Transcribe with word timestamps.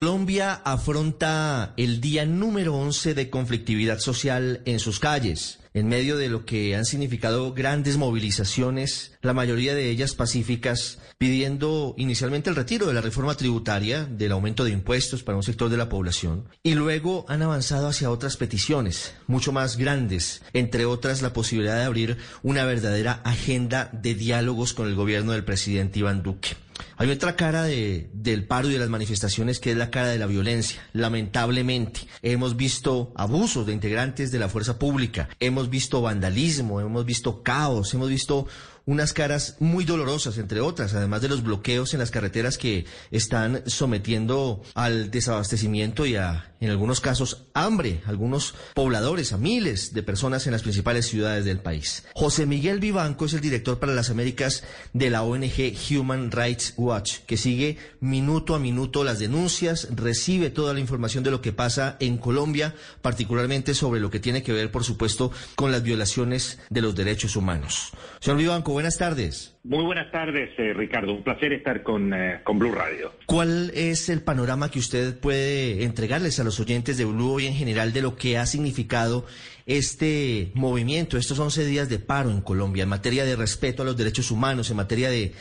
Colombia 0.00 0.54
afronta 0.64 1.74
el 1.76 2.00
día 2.00 2.24
número 2.24 2.76
11 2.76 3.14
de 3.14 3.30
conflictividad 3.30 3.98
social 3.98 4.62
en 4.64 4.78
sus 4.78 5.00
calles, 5.00 5.58
en 5.74 5.88
medio 5.88 6.16
de 6.16 6.28
lo 6.28 6.44
que 6.44 6.76
han 6.76 6.84
significado 6.84 7.52
grandes 7.52 7.96
movilizaciones, 7.96 9.18
la 9.22 9.34
mayoría 9.34 9.74
de 9.74 9.90
ellas 9.90 10.14
pacíficas, 10.14 11.00
pidiendo 11.18 11.96
inicialmente 11.98 12.48
el 12.48 12.54
retiro 12.54 12.86
de 12.86 12.94
la 12.94 13.00
reforma 13.00 13.34
tributaria, 13.34 14.04
del 14.04 14.30
aumento 14.30 14.62
de 14.62 14.70
impuestos 14.70 15.24
para 15.24 15.36
un 15.36 15.42
sector 15.42 15.68
de 15.68 15.78
la 15.78 15.88
población, 15.88 16.44
y 16.62 16.74
luego 16.74 17.24
han 17.28 17.42
avanzado 17.42 17.88
hacia 17.88 18.12
otras 18.12 18.36
peticiones, 18.36 19.14
mucho 19.26 19.50
más 19.50 19.76
grandes, 19.78 20.42
entre 20.52 20.84
otras 20.84 21.22
la 21.22 21.32
posibilidad 21.32 21.74
de 21.76 21.84
abrir 21.84 22.18
una 22.44 22.64
verdadera 22.64 23.20
agenda 23.24 23.90
de 23.92 24.14
diálogos 24.14 24.74
con 24.74 24.86
el 24.86 24.94
gobierno 24.94 25.32
del 25.32 25.42
presidente 25.42 25.98
Iván 25.98 26.22
Duque. 26.22 26.50
Hay 26.96 27.10
otra 27.10 27.36
cara 27.36 27.64
de, 27.64 28.10
del 28.12 28.44
paro 28.44 28.68
y 28.68 28.72
de 28.72 28.78
las 28.78 28.88
manifestaciones 28.88 29.60
que 29.60 29.72
es 29.72 29.76
la 29.76 29.90
cara 29.90 30.08
de 30.08 30.18
la 30.18 30.26
violencia. 30.26 30.82
Lamentablemente, 30.92 32.00
hemos 32.22 32.56
visto 32.56 33.12
abusos 33.16 33.66
de 33.66 33.72
integrantes 33.72 34.30
de 34.30 34.38
la 34.38 34.48
fuerza 34.48 34.78
pública, 34.78 35.28
hemos 35.40 35.70
visto 35.70 36.02
vandalismo, 36.02 36.80
hemos 36.80 37.04
visto 37.04 37.42
caos, 37.42 37.94
hemos 37.94 38.08
visto 38.08 38.46
unas 38.88 39.12
caras 39.12 39.56
muy 39.60 39.84
dolorosas, 39.84 40.38
entre 40.38 40.62
otras, 40.62 40.94
además 40.94 41.20
de 41.20 41.28
los 41.28 41.42
bloqueos 41.42 41.92
en 41.92 42.00
las 42.00 42.10
carreteras 42.10 42.56
que 42.56 42.86
están 43.10 43.62
sometiendo 43.66 44.62
al 44.74 45.10
desabastecimiento 45.10 46.06
y 46.06 46.16
a, 46.16 46.54
en 46.60 46.70
algunos 46.70 47.00
casos, 47.00 47.46
hambre, 47.54 48.00
algunos 48.06 48.54
pobladores, 48.74 49.32
a 49.32 49.38
miles 49.38 49.94
de 49.94 50.02
personas 50.02 50.46
en 50.46 50.52
las 50.52 50.62
principales 50.62 51.06
ciudades 51.06 51.44
del 51.44 51.60
país. 51.60 52.06
José 52.14 52.46
Miguel 52.46 52.80
Vivanco 52.80 53.26
es 53.26 53.34
el 53.34 53.40
director 53.40 53.78
para 53.78 53.94
las 53.94 54.10
Américas 54.10 54.64
de 54.92 55.10
la 55.10 55.22
ONG 55.22 55.74
Human 55.90 56.30
Rights 56.30 56.74
Watch, 56.76 57.18
que 57.26 57.36
sigue 57.36 57.78
minuto 58.00 58.54
a 58.54 58.58
minuto 58.58 59.04
las 59.04 59.18
denuncias, 59.18 59.88
recibe 59.94 60.50
toda 60.50 60.74
la 60.74 60.80
información 60.80 61.24
de 61.24 61.30
lo 61.30 61.40
que 61.40 61.52
pasa 61.52 61.96
en 62.00 62.18
Colombia, 62.18 62.74
particularmente 63.02 63.74
sobre 63.74 64.00
lo 64.00 64.10
que 64.10 64.20
tiene 64.20 64.42
que 64.42 64.52
ver, 64.52 64.70
por 64.70 64.84
supuesto, 64.84 65.30
con 65.54 65.72
las 65.72 65.82
violaciones 65.82 66.60
de 66.70 66.82
los 66.82 66.94
derechos 66.94 67.36
humanos. 67.36 67.92
Señor 68.20 68.38
Vivanco, 68.38 68.72
buenas 68.72 68.98
tardes. 68.98 69.54
Muy 69.64 69.84
buenas 69.84 70.10
tardes, 70.10 70.50
eh, 70.58 70.72
Ricardo. 70.72 71.12
Un 71.12 71.22
placer 71.22 71.52
estar 71.52 71.82
con, 71.82 72.14
eh, 72.14 72.40
con 72.42 72.58
Blue 72.58 72.72
Radio. 72.72 73.12
¿Cuál 73.26 73.70
es 73.74 74.08
el 74.08 74.22
panorama 74.22 74.70
que 74.70 74.78
usted 74.78 75.18
puede 75.20 75.84
entregarles 75.84 76.40
a 76.40 76.44
los 76.48 76.60
oyentes 76.60 76.96
de 76.96 77.04
Blue 77.04 77.40
y 77.40 77.46
en 77.46 77.54
general 77.54 77.92
de 77.92 78.00
lo 78.00 78.16
que 78.16 78.38
ha 78.38 78.46
significado 78.46 79.26
este 79.66 80.50
movimiento, 80.54 81.18
estos 81.18 81.38
11 81.38 81.66
días 81.66 81.88
de 81.90 81.98
paro 81.98 82.30
en 82.30 82.40
Colombia 82.40 82.84
en 82.84 82.88
materia 82.88 83.26
de 83.26 83.36
respeto 83.36 83.82
a 83.82 83.84
los 83.84 83.98
derechos 83.98 84.30
humanos, 84.30 84.70
en 84.70 84.78
materia 84.78 85.10
de, 85.10 85.32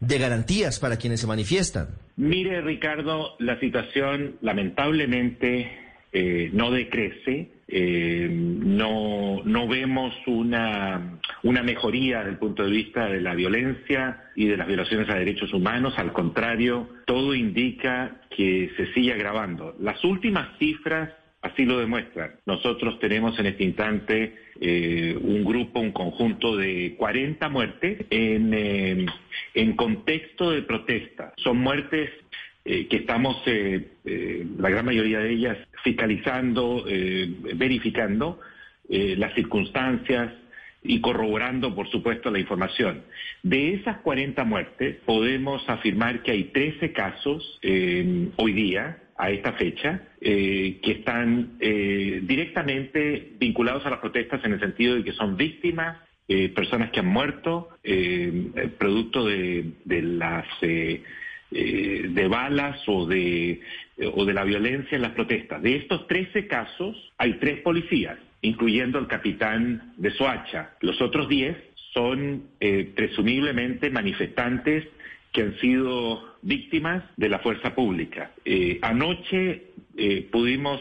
de 0.00 0.18
garantías 0.18 0.78
para 0.78 0.98
quienes 0.98 1.20
se 1.20 1.26
manifiestan? 1.26 1.88
Mire, 2.16 2.60
Ricardo, 2.60 3.36
la 3.38 3.58
situación 3.58 4.36
lamentablemente 4.42 5.89
eh, 6.12 6.50
no 6.52 6.70
decrece. 6.70 7.50
Eh, 7.72 8.28
no, 8.30 9.42
no 9.44 9.68
vemos 9.68 10.12
una, 10.26 11.20
una 11.44 11.62
mejoría 11.62 12.18
desde 12.18 12.30
el 12.30 12.38
punto 12.38 12.64
de 12.64 12.70
vista 12.70 13.08
de 13.08 13.20
la 13.20 13.34
violencia 13.34 14.24
y 14.34 14.46
de 14.46 14.56
las 14.56 14.66
violaciones 14.66 15.08
a 15.08 15.14
derechos 15.14 15.52
humanos. 15.52 15.94
Al 15.96 16.12
contrario, 16.12 16.88
todo 17.06 17.34
indica 17.34 18.22
que 18.36 18.70
se 18.76 18.92
sigue 18.92 19.12
agravando. 19.12 19.76
Las 19.78 20.02
últimas 20.04 20.58
cifras 20.58 21.10
así 21.42 21.64
lo 21.64 21.78
demuestran. 21.78 22.32
Nosotros 22.46 22.98
tenemos 22.98 23.38
en 23.38 23.46
este 23.46 23.64
instante 23.64 24.34
eh, 24.60 25.16
un 25.20 25.44
grupo, 25.44 25.80
un 25.80 25.92
conjunto 25.92 26.56
de 26.56 26.94
40 26.98 27.48
muertes 27.48 28.04
en, 28.10 28.52
eh, 28.52 29.06
en 29.54 29.76
contexto 29.76 30.50
de 30.50 30.62
protesta. 30.62 31.32
Son 31.36 31.58
muertes 31.58 32.10
eh, 32.62 32.88
que 32.88 32.98
estamos, 32.98 33.42
eh, 33.46 33.88
eh, 34.04 34.46
la 34.58 34.68
gran 34.68 34.84
mayoría 34.84 35.20
de 35.20 35.32
ellas, 35.32 35.56
fiscalizando, 35.82 36.84
verificando 37.54 38.38
las 38.88 39.32
circunstancias 39.34 40.32
y 40.82 41.00
corroborando, 41.00 41.74
por 41.74 41.88
supuesto, 41.88 42.30
la 42.30 42.38
información. 42.38 43.02
De 43.42 43.74
esas 43.74 43.98
40 43.98 44.44
muertes, 44.44 44.96
podemos 45.06 45.66
afirmar 45.68 46.22
que 46.22 46.32
hay 46.32 46.44
13 46.44 46.92
casos 46.92 47.60
hoy 47.62 48.52
día, 48.52 48.98
a 49.16 49.30
esta 49.30 49.52
fecha, 49.52 50.02
que 50.20 50.80
están 50.82 51.56
directamente 51.58 53.32
vinculados 53.38 53.86
a 53.86 53.90
las 53.90 54.00
protestas 54.00 54.44
en 54.44 54.54
el 54.54 54.60
sentido 54.60 54.96
de 54.96 55.04
que 55.04 55.12
son 55.12 55.36
víctimas 55.36 55.96
personas 56.54 56.90
que 56.90 57.00
han 57.00 57.06
muerto 57.06 57.70
producto 58.76 59.24
de, 59.24 59.72
de 59.84 60.02
las 60.02 60.46
eh, 61.52 62.06
de 62.08 62.28
balas 62.28 62.80
o 62.86 63.06
de, 63.06 63.60
o 64.14 64.24
de 64.24 64.32
la 64.32 64.44
violencia 64.44 64.94
en 64.94 65.02
las 65.02 65.12
protestas. 65.12 65.60
De 65.60 65.74
estos 65.74 66.06
13 66.06 66.46
casos, 66.46 67.12
hay 67.18 67.34
tres 67.34 67.60
policías, 67.62 68.18
incluyendo 68.40 69.00
el 69.00 69.08
capitán 69.08 69.94
de 69.96 70.12
Soacha. 70.12 70.74
Los 70.80 71.02
otros 71.02 71.28
10 71.28 71.56
son 71.92 72.44
eh, 72.60 72.92
presumiblemente 72.94 73.90
manifestantes 73.90 74.86
que 75.32 75.42
han 75.42 75.58
sido 75.58 76.36
víctimas 76.42 77.02
de 77.16 77.28
la 77.28 77.40
fuerza 77.40 77.74
pública. 77.74 78.30
Eh, 78.44 78.78
anoche 78.82 79.64
pudimos 80.30 80.80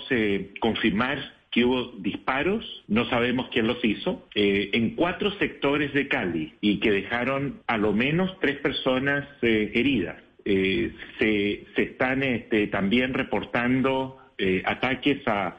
confirmar 0.62 1.34
que 1.52 1.66
hubo 1.66 1.92
disparos, 1.98 2.64
no 2.88 3.10
sabemos 3.10 3.50
quién 3.52 3.68
los 3.68 3.84
hizo, 3.84 4.26
en 4.34 4.96
cuatro 4.96 5.32
sectores 5.40 5.94
de 5.94 6.08
Cali 6.08 6.54
y 6.62 6.80
que 6.80 6.92
dejaron 6.92 7.60
a 7.68 7.78
lo 7.78 7.92
menos 7.92 8.40
tres 8.40 8.60
personas 8.60 9.28
heridas. 9.42 10.24
Eh, 10.52 10.92
se, 11.20 11.68
se, 11.76 11.84
están 11.84 12.24
este, 12.24 12.66
también 12.66 13.14
reportando 13.14 14.18
eh, 14.40 14.64
ataques 14.66 15.20
a, 15.28 15.56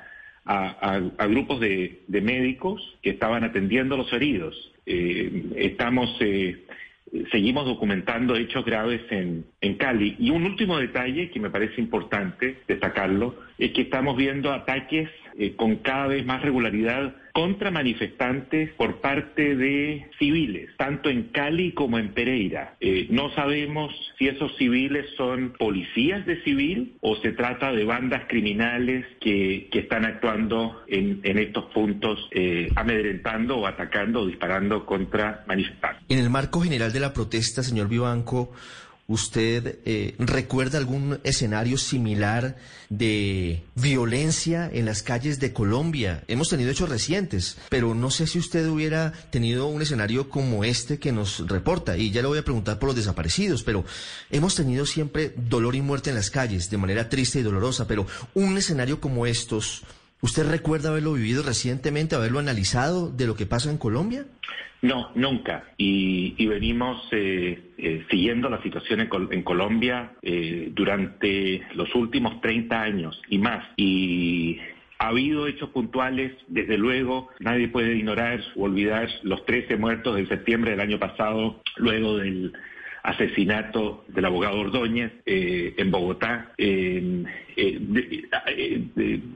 grupos 1.28 1.60
de, 1.60 2.00
médicos 2.08 2.98
que 3.00 3.10
estaban 3.10 3.44
atendiendo 3.44 3.94
a 3.94 3.98
los 3.98 4.12
heridos. 4.12 4.72
Eh, 4.86 5.44
estamos, 5.54 6.18
seguimos 7.30 7.66
documentando 7.66 8.34
hechos 8.34 8.64
graves 8.64 9.02
en, 9.10 9.44
en 9.60 9.76
Cali. 9.76 10.16
Y 10.18 10.30
un 10.30 10.44
último 10.44 10.76
detalle 10.78 11.30
que 11.30 11.38
me 11.38 11.50
parece 11.50 11.80
importante 11.80 12.56
destacarlo 12.66 13.36
es 13.58 13.70
que 13.70 13.82
estamos 13.82 14.16
viendo 14.16 14.52
ataques 14.52 15.08
con 15.54 15.76
cada 15.76 16.08
vez 16.08 16.26
más 16.26 16.42
regularidad 16.42 17.14
contra 17.40 17.70
manifestantes 17.70 18.70
por 18.74 19.00
parte 19.00 19.56
de 19.56 20.10
civiles, 20.18 20.68
tanto 20.76 21.08
en 21.08 21.30
Cali 21.32 21.72
como 21.72 21.98
en 21.98 22.12
Pereira. 22.12 22.76
Eh, 22.80 23.06
no 23.08 23.34
sabemos 23.34 23.90
si 24.18 24.28
esos 24.28 24.54
civiles 24.58 25.06
son 25.16 25.54
policías 25.58 26.26
de 26.26 26.42
civil 26.42 26.98
o 27.00 27.16
se 27.16 27.32
trata 27.32 27.72
de 27.72 27.84
bandas 27.84 28.24
criminales 28.28 29.06
que, 29.22 29.70
que 29.72 29.78
están 29.78 30.04
actuando 30.04 30.82
en, 30.86 31.20
en 31.22 31.38
estos 31.38 31.64
puntos, 31.72 32.28
eh, 32.32 32.70
amedrentando 32.76 33.56
o 33.56 33.66
atacando 33.66 34.20
o 34.20 34.26
disparando 34.26 34.84
contra 34.84 35.42
manifestantes. 35.48 36.04
En 36.10 36.18
el 36.18 36.28
marco 36.28 36.60
general 36.60 36.92
de 36.92 37.00
la 37.00 37.14
protesta, 37.14 37.62
señor 37.62 37.88
Vivanco, 37.88 38.52
¿Usted 39.10 39.81
eh, 39.87 40.15
recuerda 40.21 40.78
algún 40.78 41.19
escenario 41.25 41.78
similar 41.78 42.56
de 42.91 43.65
violencia 43.75 44.71
en 44.72 44.84
las 44.84 45.03
calles 45.03 45.41
de 45.41 45.53
Colombia? 45.53 46.22
Hemos 46.28 46.48
tenido 46.48 46.71
hechos 46.71 46.88
recientes, 46.88 47.59
pero 47.70 47.97
no 47.97 48.12
sé 48.12 48.28
si 48.28 48.38
usted 48.38 48.69
hubiera 48.69 49.10
tenido 49.32 49.66
un 49.66 49.82
escenario 49.82 50.31
como 50.31 50.62
este 50.62 51.00
que 51.00 51.10
nos 51.10 51.44
reporta. 51.49 51.97
Y 51.97 52.12
ya 52.12 52.22
le 52.22 52.28
voy 52.28 52.38
a 52.38 52.44
preguntar 52.44 52.78
por 52.78 52.91
los 52.91 52.94
desaparecidos, 52.94 53.65
pero 53.65 53.84
hemos 54.31 54.54
tenido 54.54 54.87
siempre 54.87 55.34
dolor 55.37 55.75
y 55.75 55.82
muerte 55.82 56.10
en 56.10 56.16
las 56.16 56.31
calles 56.31 56.70
de 56.70 56.78
manera 56.78 57.09
triste 57.09 57.41
y 57.41 57.43
dolorosa, 57.43 57.88
pero 57.88 58.06
un 58.34 58.56
escenario 58.59 59.00
como 59.00 59.26
estos, 59.26 59.82
¿usted 60.20 60.48
recuerda 60.50 60.91
haberlo 60.91 61.14
vivido 61.14 61.42
recientemente, 61.42 62.14
haberlo 62.14 62.38
analizado 62.38 63.10
de 63.10 63.26
lo 63.26 63.34
que 63.34 63.47
pasa 63.47 63.70
en 63.70 63.78
Colombia? 63.78 64.26
No, 64.82 65.10
nunca. 65.14 65.64
Y, 65.76 66.47
venimos 66.47 67.06
eh, 67.12 67.72
eh, 67.76 68.04
siguiendo 68.10 68.48
la 68.48 68.62
situación 68.62 69.00
en, 69.00 69.42
Colombia 69.42 70.12
eh, 70.22 70.70
durante 70.75 71.62
los 71.75 71.94
últimos 71.94 72.41
30 72.41 72.81
años 72.81 73.20
y 73.28 73.38
más. 73.38 73.66
Y 73.76 74.58
ha 74.99 75.08
habido 75.08 75.46
hechos 75.46 75.69
puntuales, 75.70 76.32
desde 76.49 76.78
luego, 76.78 77.28
nadie 77.40 77.69
puede 77.69 77.94
ignorar 77.94 78.40
o 78.56 78.64
olvidar 78.64 79.08
los 79.22 79.44
13 79.44 79.76
muertos 79.76 80.17
de 80.17 80.26
septiembre 80.26 80.72
del 80.72 80.81
año 80.81 80.99
pasado, 80.99 81.62
luego 81.76 82.17
del 82.17 82.52
asesinato 83.02 84.05
del 84.08 84.25
abogado 84.25 84.61
Ordóñez 84.61 85.12
en 85.26 85.91
Bogotá. 85.91 86.52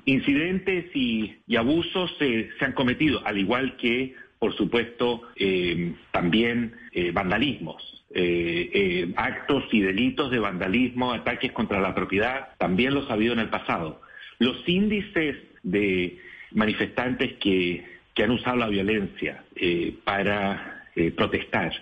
incidentes 0.04 0.94
y, 0.94 1.34
abusos 1.56 2.14
se 2.18 2.50
han 2.60 2.72
cometido, 2.72 3.24
al 3.26 3.38
igual 3.38 3.76
que 3.76 4.14
por 4.44 4.54
supuesto, 4.56 5.22
eh, 5.36 5.94
también 6.10 6.74
eh, 6.92 7.12
vandalismos, 7.12 8.04
eh, 8.14 9.10
actos 9.16 9.64
y 9.72 9.80
delitos 9.80 10.30
de 10.30 10.38
vandalismo, 10.38 11.14
ataques 11.14 11.50
contra 11.52 11.80
la 11.80 11.94
propiedad, 11.94 12.50
también 12.58 12.92
los 12.92 13.08
ha 13.08 13.14
habido 13.14 13.32
en 13.32 13.38
el 13.38 13.48
pasado. 13.48 14.02
Los 14.38 14.68
índices 14.68 15.38
de 15.62 16.18
manifestantes 16.52 17.38
que, 17.38 17.94
han 18.22 18.32
usado 18.32 18.58
la 18.58 18.68
violencia 18.68 19.44
para 20.04 20.73
protestar 21.16 21.72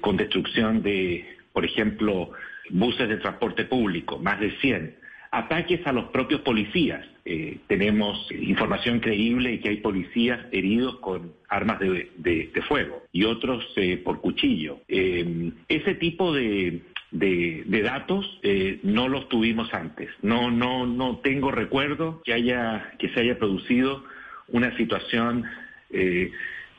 con 0.00 0.16
destrucción 0.16 0.82
de, 0.82 1.24
por 1.52 1.64
ejemplo, 1.64 2.32
buses 2.70 3.08
de 3.08 3.16
transporte 3.16 3.64
público, 3.64 4.18
más 4.18 4.40
de 4.40 4.50
100, 4.58 4.96
ataques 5.30 5.86
a 5.86 5.92
los 5.92 6.06
propios 6.06 6.40
policías. 6.42 7.04
Eh, 7.24 7.58
tenemos 7.66 8.30
información 8.32 9.00
creíble 9.00 9.50
de 9.50 9.60
que 9.60 9.68
hay 9.68 9.76
policías 9.78 10.40
heridos 10.50 10.96
con 11.00 11.32
armas 11.48 11.78
de, 11.78 12.50
fuego 12.66 13.02
y 13.12 13.24
otros 13.24 13.64
eh, 13.76 13.98
por 13.98 14.20
cuchillo. 14.20 14.80
Eh, 14.88 15.52
ese 15.68 15.94
tipo 15.94 16.34
de, 16.34 16.82
datos 17.10 18.40
no 18.82 19.08
los 19.08 19.28
tuvimos 19.28 19.72
antes. 19.72 20.08
No, 20.22 20.50
no, 20.50 20.86
no 20.86 21.18
tengo 21.18 21.50
recuerdo 21.50 22.22
que 22.24 22.34
haya 22.34 22.92
que 22.98 23.08
se 23.10 23.20
haya 23.20 23.38
producido 23.38 24.04
una 24.48 24.76
situación 24.76 25.44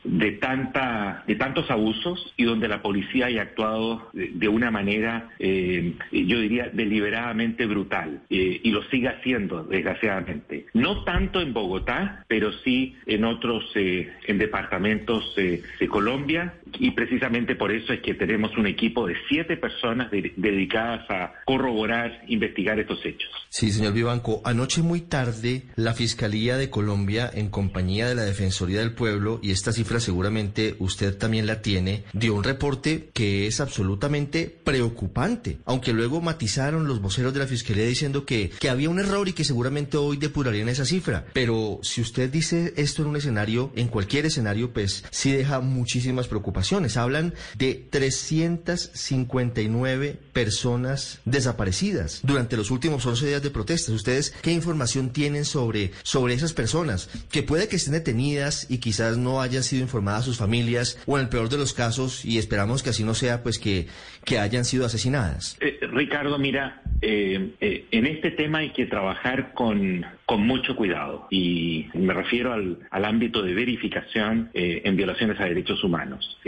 de 0.04 0.32
tanta 0.32 1.24
de 1.26 1.34
tantos 1.34 1.70
abusos 1.70 2.32
y 2.36 2.44
donde 2.44 2.68
la 2.68 2.82
policía 2.82 3.26
haya 3.26 3.42
actuado 3.42 4.08
de, 4.12 4.48
una 4.48 4.70
manera 4.70 5.30
eh, 5.38 5.94
yo 6.10 6.40
diría 6.40 6.70
deliberadamente 6.72 7.66
brutal 7.66 8.22
eh, 8.30 8.60
y 8.62 8.70
lo 8.70 8.82
sigue 8.84 9.08
haciendo 9.08 9.64
desgraciadamente. 9.64 10.66
No 10.74 11.04
tanto 11.04 11.40
en 11.40 11.52
Bogotá 11.52 12.24
pero 12.28 12.52
sí 12.64 12.96
en 13.06 13.24
otros 13.24 13.64
eh, 13.74 14.10
en 14.26 14.38
departamentos 14.38 15.34
de 15.36 15.88
Colombia. 15.88 16.54
Y 16.78 16.92
precisamente 16.92 17.56
por 17.56 17.72
eso 17.72 17.92
es 17.92 18.00
que 18.00 18.14
tenemos 18.14 18.56
un 18.56 18.66
equipo 18.66 19.06
de 19.06 19.16
siete 19.28 19.56
personas 19.56 20.10
dedicadas 20.10 21.08
a 21.10 21.32
corroborar 21.44 22.22
investigar 22.28 22.78
estos 22.78 23.04
hechos. 23.04 23.30
Sí 23.48 23.70
señor 23.70 23.92
Vivanco. 23.92 24.40
Anoche 24.44 24.82
muy 24.82 25.00
tarde 25.00 25.64
la 25.76 25.94
fiscalía 25.94 26.56
de 26.56 26.70
Colombia 26.70 27.30
en 27.32 27.50
compañía 27.50 28.08
de 28.08 28.14
la 28.14 28.22
defensoría 28.22 28.80
del 28.80 28.94
pueblo 28.94 29.40
y 29.42 29.50
esta 29.50 29.72
seguramente 29.98 30.76
usted 30.78 31.16
también 31.16 31.46
la 31.46 31.62
tiene, 31.62 32.04
dio 32.12 32.34
un 32.34 32.44
reporte 32.44 33.10
que 33.12 33.46
es 33.46 33.60
absolutamente 33.60 34.54
preocupante, 34.62 35.58
aunque 35.64 35.92
luego 35.92 36.20
matizaron 36.20 36.86
los 36.86 37.00
voceros 37.00 37.32
de 37.32 37.40
la 37.40 37.46
Fiscalía 37.46 37.86
diciendo 37.86 38.24
que, 38.24 38.50
que 38.50 38.68
había 38.68 38.90
un 38.90 39.00
error 39.00 39.28
y 39.28 39.32
que 39.32 39.44
seguramente 39.44 39.96
hoy 39.96 40.18
depurarían 40.18 40.68
esa 40.68 40.84
cifra. 40.84 41.26
Pero 41.32 41.80
si 41.82 42.00
usted 42.00 42.30
dice 42.30 42.72
esto 42.76 43.02
en 43.02 43.08
un 43.08 43.16
escenario, 43.16 43.72
en 43.74 43.88
cualquier 43.88 44.26
escenario, 44.26 44.72
pues 44.72 45.04
sí 45.10 45.32
deja 45.32 45.58
muchísimas 45.60 46.28
preocupaciones. 46.28 46.96
Hablan 46.96 47.34
de 47.56 47.86
359 47.90 50.18
personas 50.32 51.18
desaparecidas 51.24 52.20
durante 52.22 52.56
los 52.56 52.70
últimos 52.70 53.04
11 53.06 53.26
días 53.26 53.42
de 53.42 53.50
protestas. 53.50 53.94
¿Ustedes 53.94 54.32
qué 54.42 54.52
información 54.52 55.10
tienen 55.10 55.44
sobre, 55.44 55.92
sobre 56.02 56.34
esas 56.34 56.52
personas? 56.52 57.08
Que 57.30 57.42
puede 57.42 57.68
que 57.68 57.76
estén 57.76 57.94
detenidas 57.94 58.66
y 58.68 58.78
quizás 58.78 59.16
no 59.16 59.40
hayan 59.40 59.62
sido 59.62 59.79
informadas 59.80 60.24
sus 60.24 60.38
familias 60.38 61.02
o 61.06 61.16
en 61.16 61.24
el 61.24 61.28
peor 61.28 61.48
de 61.48 61.58
los 61.58 61.72
casos, 61.72 62.24
y 62.24 62.38
esperamos 62.38 62.82
que 62.82 62.90
así 62.90 63.04
no 63.04 63.14
sea, 63.14 63.42
pues 63.42 63.58
que, 63.58 63.86
que 64.24 64.38
hayan 64.38 64.64
sido 64.64 64.86
asesinadas. 64.86 65.56
Eh, 65.60 65.78
Ricardo, 65.92 66.38
mira, 66.38 66.82
eh, 67.02 67.52
eh, 67.60 67.86
en 67.90 68.06
este 68.06 68.30
tema 68.30 68.58
hay 68.58 68.70
que 68.70 68.86
trabajar 68.86 69.52
con, 69.54 70.04
con 70.26 70.46
mucho 70.46 70.76
cuidado 70.76 71.26
y 71.30 71.86
me 71.94 72.14
refiero 72.14 72.52
al, 72.52 72.78
al 72.90 73.04
ámbito 73.04 73.42
de 73.42 73.54
verificación 73.54 74.50
en 74.52 74.96
violaciones 74.96 75.40
a 75.40 75.44
derechos 75.44 75.82
humanos. 75.82 76.38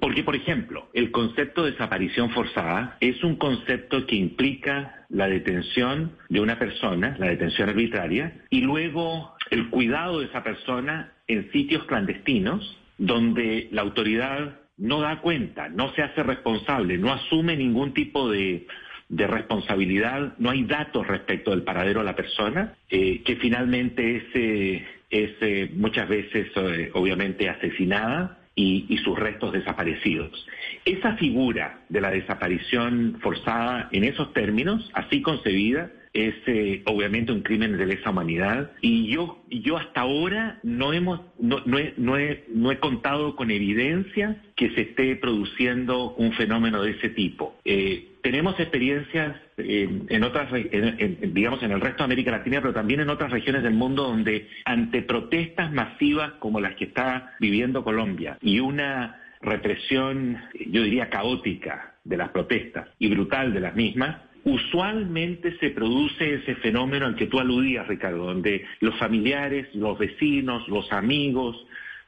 porque, 0.00 0.22
por 0.22 0.36
ejemplo, 0.36 0.88
el 0.94 1.10
concepto 1.10 1.64
de 1.64 1.72
desaparición 1.72 2.30
forzada 2.30 2.96
es 3.00 3.22
un 3.22 3.36
concepto 3.36 4.06
que 4.06 4.16
implica 4.16 5.02
la 5.12 5.28
detención 5.28 6.12
de 6.28 6.40
una 6.40 6.58
persona, 6.58 7.16
la 7.18 7.26
detención 7.26 7.68
arbitraria, 7.68 8.42
y 8.50 8.62
luego 8.62 9.34
el 9.50 9.68
cuidado 9.68 10.20
de 10.20 10.26
esa 10.26 10.42
persona 10.42 11.12
en 11.32 11.50
sitios 11.50 11.84
clandestinos 11.84 12.78
donde 12.98 13.68
la 13.72 13.82
autoridad 13.82 14.60
no 14.76 15.00
da 15.00 15.20
cuenta, 15.20 15.68
no 15.68 15.92
se 15.94 16.02
hace 16.02 16.22
responsable, 16.22 16.98
no 16.98 17.12
asume 17.12 17.56
ningún 17.56 17.94
tipo 17.94 18.30
de, 18.30 18.66
responsabilidad, 19.08 20.34
no 20.38 20.50
hay 20.50 20.64
datos 20.64 21.06
respecto 21.06 21.50
del 21.50 21.62
paradero 21.62 22.00
de 22.00 22.06
la 22.06 22.16
persona, 22.16 22.74
eh, 22.88 23.22
que 23.24 23.36
finalmente 23.36 24.16
es, 24.16 24.24
eh, 24.34 24.86
es 25.10 25.30
eh, 25.42 25.70
muchas 25.74 26.08
veces 26.08 26.48
obviamente 26.94 27.48
asesinada 27.48 28.38
y, 28.54 28.86
y, 28.88 28.98
sus 28.98 29.18
restos 29.18 29.52
desaparecidos. 29.52 30.46
Esa 30.84 31.16
figura 31.16 31.80
de 31.90 32.00
la 32.00 32.10
desaparición 32.10 33.18
forzada 33.20 33.88
en 33.92 34.04
esos 34.04 34.32
términos, 34.32 34.90
así 34.94 35.20
concebida, 35.20 35.90
es 36.12 36.34
eh, 36.46 36.82
obviamente 36.86 37.32
un 37.32 37.42
crimen 37.42 37.76
de 37.78 37.86
lesa 37.86 38.10
humanidad 38.10 38.72
y 38.80 39.08
yo 39.08 39.42
yo 39.48 39.78
hasta 39.78 40.02
ahora 40.02 40.58
no 40.62 40.92
hemos 40.92 41.20
no, 41.38 41.62
no, 41.64 41.78
he, 41.78 41.94
no, 41.96 42.18
he, 42.18 42.44
no 42.48 42.70
he 42.70 42.78
contado 42.78 43.34
con 43.34 43.50
evidencia 43.50 44.42
que 44.56 44.70
se 44.70 44.82
esté 44.82 45.16
produciendo 45.16 46.14
un 46.14 46.32
fenómeno 46.32 46.82
de 46.82 46.92
ese 46.92 47.08
tipo. 47.08 47.56
Eh, 47.64 48.08
tenemos 48.22 48.58
experiencias 48.60 49.36
en, 49.56 50.22
otras, 50.22 50.48
digamos, 50.52 51.62
en 51.62 51.72
el 51.72 51.80
resto 51.80 51.98
de 51.98 52.04
América 52.04 52.30
Latina, 52.30 52.60
pero 52.60 52.72
también 52.72 53.00
en 53.00 53.10
otras 53.10 53.32
regiones 53.32 53.64
del 53.64 53.74
mundo 53.74 54.04
donde 54.04 54.48
ante 54.64 55.02
protestas 55.02 55.72
masivas 55.72 56.32
como 56.38 56.60
las 56.60 56.76
que 56.76 56.84
está 56.84 57.34
viviendo 57.40 57.82
Colombia 57.82 58.38
y 58.40 58.60
una 58.60 59.20
represión, 59.40 60.38
yo 60.68 60.82
diría, 60.84 61.10
caótica 61.10 61.94
de 62.04 62.16
las 62.16 62.30
protestas 62.30 62.88
y 62.98 63.08
brutal 63.08 63.52
de 63.52 63.60
las 63.60 63.74
mismas, 63.74 64.18
Usualmente 64.44 65.56
se 65.58 65.70
produce 65.70 66.34
ese 66.34 66.56
fenómeno 66.56 67.06
al 67.06 67.16
que 67.16 67.26
tú 67.26 67.38
aludías, 67.38 67.86
Ricardo, 67.86 68.26
donde 68.26 68.64
los 68.80 68.96
familiares, 68.98 69.72
los 69.74 69.98
vecinos, 69.98 70.66
los 70.68 70.90
amigos, 70.92 71.56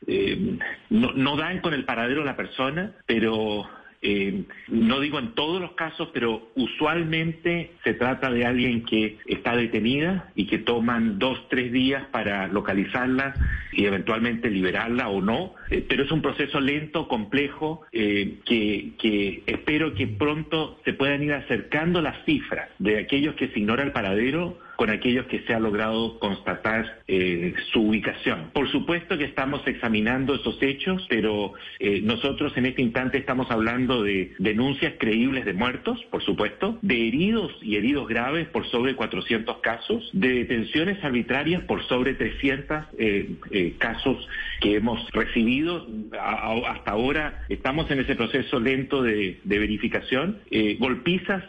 eh, 0.06 0.58
no, 0.90 1.12
no, 1.12 1.36
dan 1.36 1.60
con 1.60 1.74
el 1.74 1.84
paradero 1.84 2.20
de 2.20 2.26
la 2.26 2.36
persona, 2.36 2.92
pero 3.06 3.66
eh, 4.06 4.44
no 4.68 5.00
digo 5.00 5.18
en 5.18 5.34
todos 5.34 5.62
los 5.62 5.72
casos, 5.72 6.10
pero 6.12 6.50
usualmente 6.56 7.70
se 7.82 7.94
trata 7.94 8.30
de 8.30 8.44
alguien 8.44 8.84
que 8.84 9.16
está 9.24 9.56
detenida 9.56 10.30
y 10.34 10.46
que 10.46 10.58
toman 10.58 11.18
dos, 11.18 11.48
tres 11.48 11.72
días 11.72 12.04
para 12.12 12.46
localizarla 12.48 13.34
y 13.72 13.86
eventualmente 13.86 14.50
liberarla 14.50 15.08
o 15.08 15.22
no. 15.22 15.54
Eh, 15.70 15.82
pero 15.88 16.04
es 16.04 16.12
un 16.12 16.20
proceso 16.20 16.60
lento, 16.60 17.08
complejo, 17.08 17.80
eh, 17.92 18.40
que, 18.44 18.90
que, 18.98 19.42
espero 19.46 19.94
que 19.94 20.06
pronto 20.06 20.78
se 20.84 20.92
puedan 20.92 21.22
ir 21.22 21.32
acercando 21.32 22.02
las 22.02 22.22
cifras 22.26 22.68
de 22.78 22.98
aquellos 22.98 23.34
que 23.36 23.48
se 23.48 23.58
ignora 23.58 23.84
el 23.84 23.92
paradero 23.92 24.58
con 24.76 24.90
aquellos 24.90 25.26
que 25.26 25.40
se 25.40 25.54
ha 25.54 25.60
logrado 25.60 26.18
constatar 26.18 27.00
eh, 27.06 27.54
su 27.72 27.82
ubicación. 27.82 28.50
Por 28.52 28.70
supuesto 28.70 29.16
que 29.16 29.24
estamos 29.24 29.66
examinando 29.66 30.34
esos 30.34 30.60
hechos, 30.62 31.06
pero 31.08 31.52
eh, 31.78 32.00
nosotros 32.02 32.56
en 32.56 32.66
este 32.66 32.82
instante 32.82 33.18
estamos 33.18 33.50
hablando 33.50 34.02
de 34.02 34.32
denuncias 34.38 34.94
creíbles 34.98 35.44
de 35.44 35.52
muertos, 35.52 36.02
por 36.10 36.22
supuesto, 36.22 36.78
de 36.82 37.08
heridos 37.08 37.52
y 37.62 37.76
heridos 37.76 38.08
graves 38.08 38.48
por 38.48 38.66
sobre 38.68 38.94
400 38.96 39.58
casos, 39.58 40.10
de 40.12 40.28
detenciones 40.28 41.02
arbitrarias 41.04 41.62
por 41.64 41.84
sobre 41.84 42.14
300 42.14 42.84
eh, 42.98 43.74
casos 43.78 44.28
que 44.60 44.76
hemos 44.76 45.10
recibido. 45.12 45.86
hasta 46.20 46.90
ahora 46.90 47.44
estamos 47.48 47.90
en 47.90 48.00
ese 48.00 48.14
proceso 48.14 48.58
lento 48.60 49.02
de, 49.02 49.40
de 49.44 49.58
verificación. 49.58 50.38
golpizas 50.78 51.44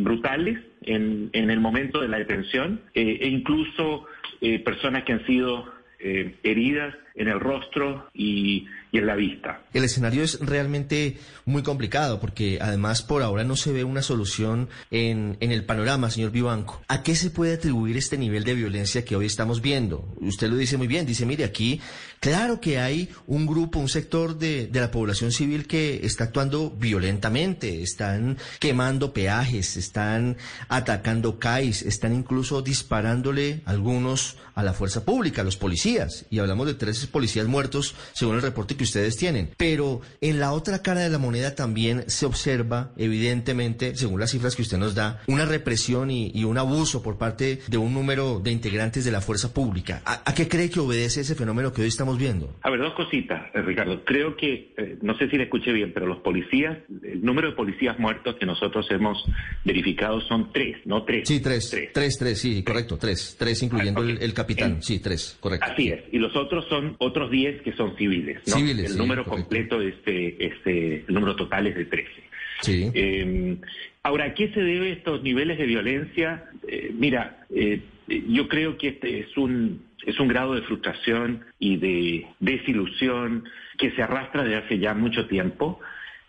brutales 0.00 0.58
en, 0.88 1.30
en 1.32 1.50
el 1.50 1.60
momento 1.60 2.00
de 2.00 2.08
la 2.08 2.18
detención 2.18 2.80
eh, 2.94 3.18
e 3.20 3.28
incluso 3.28 4.06
eh, 4.40 4.58
personas 4.60 5.04
que 5.04 5.12
han 5.12 5.26
sido 5.26 5.72
eh, 6.00 6.34
heridas 6.42 6.94
en 7.18 7.28
el 7.28 7.40
rostro 7.40 8.08
y, 8.14 8.66
en 8.90 9.06
la 9.06 9.16
vista. 9.16 9.60
El 9.74 9.84
escenario 9.84 10.22
es 10.22 10.40
realmente 10.40 11.18
muy 11.44 11.62
complicado 11.62 12.20
porque 12.20 12.58
además 12.60 13.02
por 13.02 13.22
ahora 13.22 13.44
no 13.44 13.54
se 13.54 13.70
ve 13.70 13.84
una 13.84 14.00
solución 14.00 14.70
en, 14.90 15.36
en 15.40 15.52
el 15.52 15.64
panorama, 15.64 16.10
señor 16.10 16.30
Vivanco. 16.30 16.80
¿A 16.88 17.02
qué 17.02 17.14
se 17.14 17.30
puede 17.30 17.54
atribuir 17.54 17.98
este 17.98 18.16
nivel 18.16 18.44
de 18.44 18.54
violencia 18.54 19.04
que 19.04 19.14
hoy 19.14 19.26
estamos 19.26 19.60
viendo? 19.60 20.08
Usted 20.20 20.48
lo 20.48 20.56
dice 20.56 20.78
muy 20.78 20.86
bien, 20.86 21.04
dice, 21.04 21.26
mire, 21.26 21.44
aquí 21.44 21.80
claro 22.18 22.60
que 22.60 22.78
hay 22.78 23.10
un 23.26 23.46
grupo, 23.46 23.78
un 23.78 23.90
sector 23.90 24.38
de, 24.38 24.66
de 24.68 24.80
la 24.80 24.90
población 24.90 25.32
civil 25.32 25.66
que 25.66 26.06
está 26.06 26.24
actuando 26.24 26.70
violentamente, 26.70 27.82
están 27.82 28.38
quemando 28.58 29.12
peajes, 29.12 29.76
están 29.76 30.38
atacando 30.68 31.38
CAIs, 31.38 31.82
están 31.82 32.14
incluso 32.14 32.62
disparándole 32.62 33.60
algunos 33.66 34.38
a 34.54 34.62
la 34.62 34.72
fuerza 34.72 35.04
pública, 35.04 35.42
a 35.42 35.44
los 35.44 35.56
policías, 35.56 36.26
y 36.30 36.40
hablamos 36.40 36.66
de 36.66 36.74
tres 36.74 36.98
policías 37.08 37.46
muertos, 37.46 37.94
según 38.12 38.36
el 38.36 38.42
reporte 38.42 38.76
que 38.76 38.84
ustedes 38.84 39.16
tienen. 39.16 39.50
Pero 39.56 40.00
en 40.20 40.38
la 40.38 40.52
otra 40.52 40.82
cara 40.82 41.00
de 41.00 41.10
la 41.10 41.18
moneda 41.18 41.54
también 41.54 42.04
se 42.08 42.26
observa, 42.26 42.92
evidentemente, 42.96 43.96
según 43.96 44.20
las 44.20 44.30
cifras 44.30 44.56
que 44.56 44.62
usted 44.62 44.78
nos 44.78 44.94
da, 44.94 45.20
una 45.26 45.44
represión 45.44 46.10
y, 46.10 46.44
un 46.48 46.56
abuso 46.56 47.02
por 47.02 47.18
parte 47.18 47.58
de 47.68 47.76
un 47.76 47.92
número 47.92 48.40
de 48.40 48.50
integrantes 48.50 49.04
de 49.04 49.10
la 49.10 49.20
fuerza 49.20 49.52
pública. 49.52 50.00
¿A, 50.06 50.34
qué 50.34 50.48
cree 50.48 50.70
que 50.70 50.80
obedece 50.80 51.20
ese 51.20 51.34
fenómeno 51.34 51.72
que 51.72 51.82
hoy 51.82 51.88
estamos 51.88 52.16
viendo? 52.16 52.54
A 52.62 52.70
ver, 52.70 52.80
dos 52.80 52.94
cositas, 52.94 53.54
eh, 53.54 53.60
Ricardo. 53.60 54.02
Creo 54.04 54.34
que, 54.36 54.72
eh, 54.76 54.98
no 55.02 55.16
sé 55.18 55.28
si 55.28 55.36
le 55.36 55.44
escuché 55.44 55.72
bien, 55.72 55.92
pero 55.92 56.06
los 56.06 56.18
policías, 56.18 56.78
el 57.02 57.22
número 57.22 57.50
de 57.50 57.56
policías 57.56 57.98
muertos 57.98 58.36
que 58.36 58.46
nosotros 58.46 58.86
hemos 58.90 59.22
verificado 59.64 60.20
son 60.22 60.52
tres, 60.52 60.78
¿no? 60.86 61.04
Tres. 61.04 61.28
Sí, 61.28 61.40
tres. 61.40 61.76
Tres, 61.92 62.18
tres, 62.18 62.38
sí, 62.38 62.62
correcto, 62.62 62.96
tres. 62.96 63.36
Tres, 63.38 63.62
incluyendo 63.62 64.00
ah, 64.00 64.16
el, 64.20 64.32
capitán. 64.32 64.82
sí, 64.82 65.00
tres, 65.00 65.36
correcto. 65.40 65.66
Así 65.70 65.88
es. 65.90 66.02
Y 66.12 66.18
los 66.18 66.34
otros 66.34 66.66
son 66.68 66.96
otros 66.98 67.30
10 67.30 67.62
que 67.62 67.72
son 67.72 67.96
civiles. 67.96 68.40
¿no? 68.46 68.56
Civiles, 68.56 68.90
el 68.90 68.98
número 68.98 69.24
completo 69.24 69.80
es, 69.80 69.94
este, 70.04 71.04
el 71.06 71.14
número 71.14 71.36
total 71.36 71.66
es 71.66 71.76
de 71.76 71.84
13. 71.86 72.28
Em, 72.66 73.58
ahora, 74.02 74.26
¿a 74.26 74.34
qué 74.34 74.52
se 74.52 74.60
debe 74.60 74.92
estos 74.92 75.22
niveles 75.22 75.58
de 75.58 75.66
violencia? 75.66 76.44
Eh, 76.66 76.92
mira, 76.92 77.46
eh, 77.54 77.80
yo 78.28 78.48
creo 78.48 78.76
que 78.76 78.88
este 78.88 79.20
es 79.20 79.36
un, 79.36 79.82
es 80.04 80.18
un 80.18 80.28
grado 80.28 80.54
de 80.54 80.62
frustración 80.62 81.44
y 81.58 81.76
de 81.76 82.26
desilusión 82.40 83.44
que 83.76 83.92
se 83.92 84.02
arrastra 84.02 84.42
desde 84.42 84.56
hace 84.56 84.78
ya 84.78 84.94
mucho 84.94 85.26
tiempo 85.26 85.80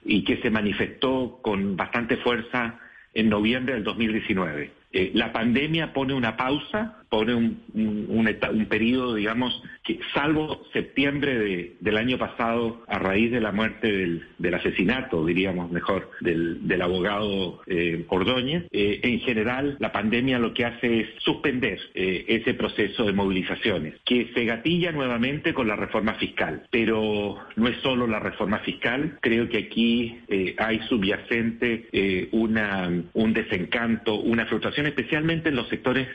y 0.06 0.24
que 0.24 0.38
se 0.38 0.50
manifestó 0.50 1.40
con 1.42 1.76
bastante 1.76 2.18
fuerza 2.18 2.80
en 3.14 3.30
noviembre 3.30 3.74
del 3.74 3.84
2019. 3.84 4.72
Eh, 4.92 5.12
la 5.14 5.32
pandemia 5.32 5.94
pone 5.94 6.14
una 6.14 6.38
pausa 6.38 6.99
pone 7.10 7.34
un, 7.34 8.66
periodo, 8.70 9.16
digamos, 9.16 9.62
que 9.84 10.00
salvo 10.14 10.64
septiembre 10.72 11.74
del 11.80 11.98
año 11.98 12.18
pasado, 12.18 12.84
a 12.88 13.00
raíz 13.00 13.32
de 13.32 13.42
la 13.42 13.52
muerte 13.52 14.22
del, 14.38 14.54
asesinato, 14.54 15.26
diríamos 15.26 15.72
mejor, 15.72 16.12
del, 16.22 16.82
abogado 16.82 17.62
eh, 17.68 18.06
Ordóñez, 18.08 18.66
eh, 18.72 19.00
en 19.04 19.20
general 19.20 19.76
la 19.80 19.92
pandemia 19.92 20.40
lo 20.40 20.54
que 20.54 20.66
hace 20.66 21.02
es 21.02 21.08
suspender 21.20 21.80
eh, 21.94 22.26
ese 22.28 22.54
proceso 22.54 23.06
de 23.06 23.14
movilizaciones, 23.14 23.96
que 24.06 24.32
se 24.34 24.46
gatilla 24.46 24.92
nuevamente 24.92 25.54
con 25.54 25.68
la 25.68 25.76
reforma 25.76 26.14
fiscal. 26.16 26.64
Pero 26.70 27.38
no 27.56 27.68
es 27.68 27.78
solo 27.82 28.08
la 28.08 28.20
reforma 28.20 28.60
fiscal, 28.60 29.18
creo 29.22 29.50
que 29.50 29.58
aquí 29.58 30.20
hay 30.58 30.80
subyacente 30.88 32.30
una, 32.32 32.92
un 33.14 33.34
desencanto, 33.34 34.16
una 34.16 34.46
frustración, 34.46 34.86
especialmente 34.86 35.50
en 35.50 35.56
los 35.56 35.68
sectores 35.70 36.08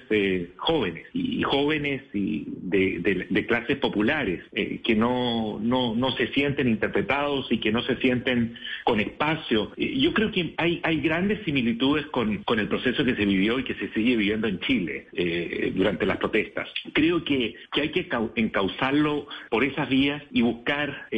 jóvenes 0.57 0.84
y 1.13 1.43
jóvenes 1.43 2.03
y 2.13 2.45
de, 2.63 3.47
clases 3.47 3.77
populares 3.79 4.41
eh, 4.53 4.81
que 4.83 4.95
no, 4.95 5.59
no, 5.61 5.95
no, 5.95 6.13
se 6.13 6.29
sienten 6.29 6.69
interpretados 6.69 7.47
y 7.51 7.59
que 7.59 7.71
no 7.71 7.83
se 7.83 7.97
sienten 7.97 8.55
con 8.85 9.01
espacio. 9.01 9.73
Eh, 9.77 9.99
yo 9.99 10.13
creo 10.13 10.31
que 10.31 10.55
hay, 10.57 10.81
hay 10.83 11.01
grandes 11.01 11.45
similitudes 11.45 12.07
con, 12.07 12.43
con, 12.45 12.59
el 12.59 12.69
proceso 12.69 13.05
que 13.05 13.15
se 13.15 13.27
vivió 13.27 13.59
y 13.59 13.65
que 13.65 13.75
se 13.75 13.89
sigue 13.93 14.17
viviendo 14.17 14.49
en 14.49 14.61
Chile 14.61 15.09
eh, 15.13 15.73
durante 15.75 16.07
las 16.07 16.17
protestas. 16.17 16.69
Creo 16.93 17.25
que, 17.25 17.55
que, 17.73 17.81
hay 17.83 17.89
que 17.91 18.09
encauzarlo 18.37 19.27
por 19.51 19.65
esas 19.65 19.89
vías 19.89 20.23
y 20.33 20.43
buscar 20.43 21.09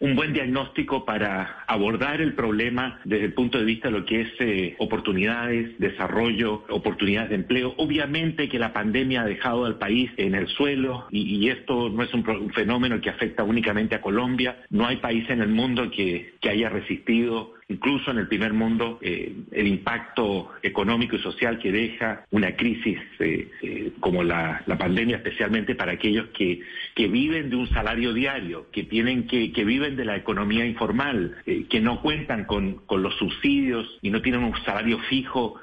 un 0.00 0.16
buen 0.16 0.32
diagnóstico 0.32 1.04
para 1.04 1.64
abordar 1.66 2.20
el 2.20 2.34
problema 2.34 3.00
desde 3.04 3.26
el 3.26 3.32
punto 3.32 3.58
de 3.58 3.64
vista 3.64 3.88
de 3.88 3.98
lo 3.98 4.04
que 4.04 4.20
es 4.22 4.76
oportunidades, 4.78 5.78
desarrollo, 5.78 6.64
oportunidades 6.68 7.30
de 7.30 7.36
empleo. 7.36 7.74
Obviamente 7.76 8.48
que 8.48 8.58
la 8.58 8.72
pandemia 8.72 9.15
ha 9.16 9.24
dejado 9.24 9.64
al 9.64 9.78
país 9.78 10.10
en 10.16 10.34
el 10.34 10.48
suelo 10.48 11.06
y, 11.10 11.48
esto 11.48 11.88
no 11.88 12.02
es 12.02 12.12
un, 12.14 12.24
fenómeno 12.52 13.00
que 13.00 13.10
afecta 13.10 13.44
únicamente 13.44 13.94
a 13.94 14.00
Colombia. 14.00 14.64
No 14.70 14.86
hay 14.86 14.96
país 14.96 15.28
en 15.30 15.40
el 15.40 15.48
mundo 15.48 15.90
que, 15.90 16.34
que 16.40 16.50
haya 16.50 16.68
resistido 16.68 17.55
incluso 17.68 18.10
en 18.10 18.18
el 18.18 18.28
primer 18.28 18.52
mundo, 18.52 18.98
eh, 19.02 19.34
el 19.50 19.66
impacto 19.66 20.50
económico 20.62 21.16
y 21.16 21.20
social 21.20 21.58
que 21.58 21.72
deja 21.72 22.24
una 22.30 22.54
crisis 22.54 22.98
eh, 23.18 23.48
eh, 23.62 23.92
como 24.00 24.22
la, 24.22 24.62
pandemia, 24.78 25.16
especialmente 25.16 25.74
para 25.74 25.92
aquellos 25.92 26.28
que, 26.28 26.60
viven 27.08 27.50
de 27.50 27.56
un 27.56 27.68
salario 27.68 28.12
diario, 28.12 28.66
que 28.70 28.82
tienen 28.82 29.26
que, 29.26 29.52
que 29.52 29.64
viven 29.64 29.96
de 29.96 30.04
la 30.04 30.16
economía 30.16 30.66
informal, 30.66 31.36
que 31.44 31.80
no 31.80 32.02
cuentan 32.02 32.44
con, 32.44 32.74
con, 32.86 33.02
los 33.02 33.16
subsidios 33.16 33.98
y 34.02 34.10
no 34.10 34.20
tienen 34.20 34.44
un 34.44 34.54
salario 34.64 34.98
fijo, 35.08 35.60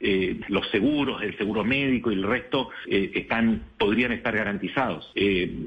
los 0.48 0.68
seguros, 0.72 1.22
el 1.22 1.38
seguro 1.38 1.64
médico 1.64 2.12
y 2.12 2.16
el 2.16 2.24
resto 2.24 2.70
están, 2.88 3.62
podrían 3.78 4.14
estar 4.14 4.36
garantizados. 4.36 5.12